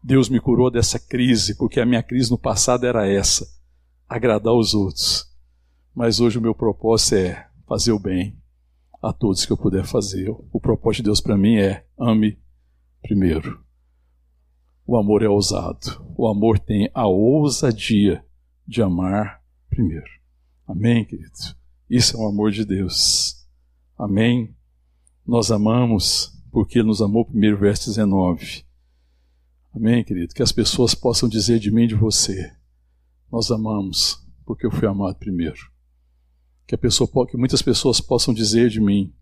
[0.02, 3.46] Deus me curou dessa crise, porque a minha crise no passado era essa:
[4.08, 5.26] agradar os outros.
[5.94, 8.38] Mas hoje o meu propósito é fazer o bem
[9.02, 10.30] a todos que eu puder fazer.
[10.52, 12.38] O propósito de Deus para mim é ame
[13.02, 13.62] primeiro.
[14.86, 16.02] O amor é ousado.
[16.16, 18.24] O amor tem a ousadia
[18.66, 20.06] de amar primeiro.
[20.66, 21.32] Amém, querido?
[21.88, 23.46] Isso é o amor de Deus.
[23.98, 24.54] Amém?
[25.26, 28.67] Nós amamos porque Ele nos amou primeiro, verso 19.
[29.74, 30.34] Amém, querido?
[30.34, 32.52] Que as pessoas possam dizer de mim e de você:
[33.30, 35.58] Nós amamos porque eu fui amado primeiro.
[36.66, 39.12] Que, a pessoa, que muitas pessoas possam dizer de mim: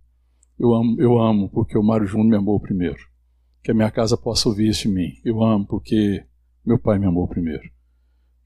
[0.58, 2.98] Eu amo, eu amo porque o Mário Júnior me amou primeiro.
[3.62, 6.24] Que a minha casa possa ouvir isso de mim: Eu amo porque
[6.64, 7.76] meu pai me amou primeiro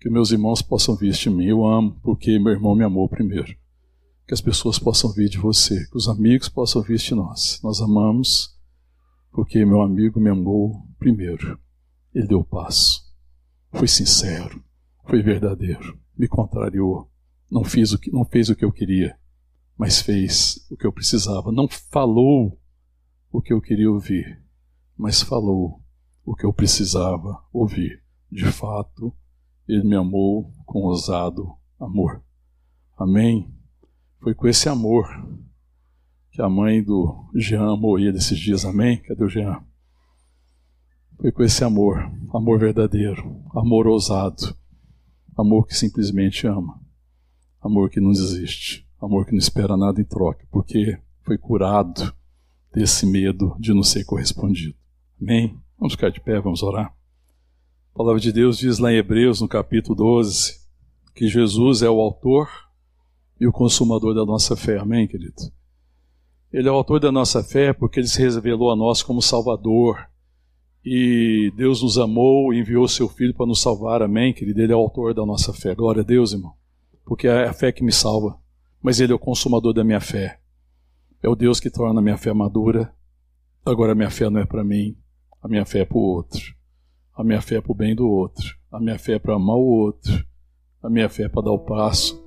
[0.01, 1.45] que meus irmãos possam vir de mim.
[1.45, 3.55] Eu amo porque meu irmão me amou primeiro.
[4.27, 7.61] Que as pessoas possam vir de você, que os amigos possam vir de nós.
[7.63, 8.57] Nós amamos
[9.31, 11.59] porque meu amigo me amou primeiro.
[12.15, 13.09] Ele deu passo.
[13.73, 14.63] Foi sincero,
[15.07, 17.11] foi verdadeiro, me contrariou,
[17.51, 19.17] não fez o que não fez o que eu queria,
[19.77, 21.51] mas fez o que eu precisava.
[21.53, 22.59] Não falou
[23.31, 24.43] o que eu queria ouvir,
[24.97, 25.81] mas falou
[26.25, 28.03] o que eu precisava ouvir.
[28.31, 29.15] De fato,
[29.67, 32.23] ele me amou com ousado amor.
[32.97, 33.53] Amém?
[34.21, 35.07] Foi com esse amor
[36.31, 38.65] que a mãe do Jean amou ele esses dias.
[38.65, 38.99] Amém?
[39.03, 39.65] Cadê o Jean?
[41.21, 44.57] Foi com esse amor, amor verdadeiro, amor ousado,
[45.37, 46.81] amor que simplesmente ama,
[47.61, 52.15] amor que não desiste, amor que não espera nada em troca, porque foi curado
[52.73, 54.75] desse medo de não ser correspondido.
[55.21, 55.61] Amém?
[55.79, 56.87] Vamos ficar de pé, vamos orar.
[57.95, 60.59] A palavra de Deus diz lá em Hebreus, no capítulo 12,
[61.15, 62.49] que Jesus é o autor
[63.39, 64.79] e o consumador da nossa fé.
[64.79, 65.53] Amém, querido?
[66.51, 70.10] Ele é o autor da nossa fé porque ele se revelou a nós como Salvador.
[70.85, 74.03] E Deus nos amou e enviou seu Filho para nos salvar.
[74.03, 74.61] Amém, querido?
[74.61, 75.75] Ele é o autor da nossa fé.
[75.75, 76.55] Glória a Deus, irmão.
[77.05, 78.39] Porque é a fé que me salva.
[78.83, 80.41] Mas ele é o consumador da minha fé.
[81.23, 82.95] É o Deus que torna a minha fé madura.
[83.65, 84.97] Agora a minha fé não é para mim,
[85.43, 86.55] a minha fé é para o outro.
[87.15, 88.57] A minha fé é para o bem do outro.
[88.73, 90.25] A minha fé é para amar o outro.
[90.83, 92.25] A minha fé é para dar o passo.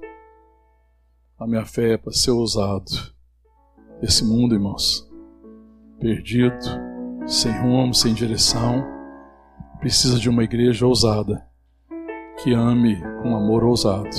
[1.39, 2.91] A minha fé é para ser ousado.
[4.01, 5.09] Esse mundo, irmãos,
[5.99, 6.59] perdido,
[7.25, 8.85] sem rumo, sem direção,
[9.79, 11.45] precisa de uma igreja ousada,
[12.37, 14.09] que ame com amor ousado,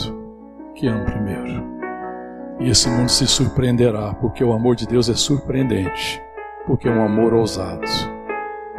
[0.75, 1.65] que ame primeiro.
[2.61, 6.23] E esse mundo se surpreenderá, porque o amor de Deus é surpreendente,
[6.67, 7.87] porque é um amor ousado,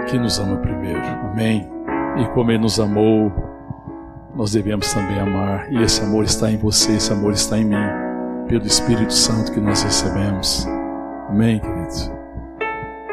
[0.08, 1.02] que nos ama primeiro.
[1.02, 1.70] Amém.
[2.18, 3.32] E como Ele nos amou,
[4.34, 5.72] nós devemos também amar.
[5.72, 7.88] E esse amor está em você, esse amor está em mim,
[8.48, 10.66] pelo Espírito Santo que nós recebemos.
[11.30, 12.15] Amém, queridos?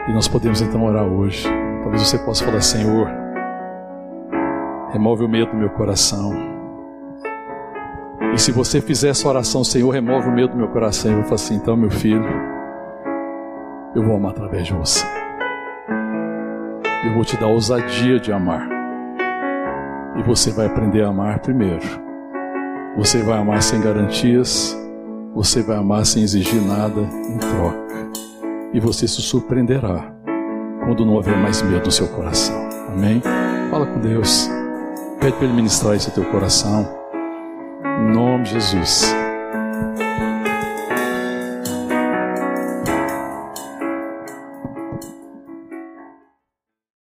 [0.08, 1.48] E nós podemos então orar hoje.
[1.82, 3.08] Talvez você possa falar, Senhor,
[4.92, 6.32] remove o medo do meu coração.
[8.34, 11.24] E se você fizer essa oração, Senhor, remove o medo do meu coração, eu vou
[11.24, 12.24] falar assim, então, meu filho,
[13.94, 15.06] eu vou amar através de você.
[17.04, 18.68] Eu vou te dar a ousadia de amar.
[20.16, 21.86] E você vai aprender a amar primeiro.
[22.96, 24.76] Você vai amar sem garantias.
[25.34, 27.82] Você vai amar sem exigir nada em troca.
[28.74, 30.12] E você se surpreenderá
[30.84, 32.68] quando não houver mais medo no seu coração.
[32.88, 33.22] Amém?
[33.70, 34.48] Fala com Deus.
[35.20, 36.88] Pede para Ele ministrar no teu coração.
[37.84, 39.14] Em nome de Jesus.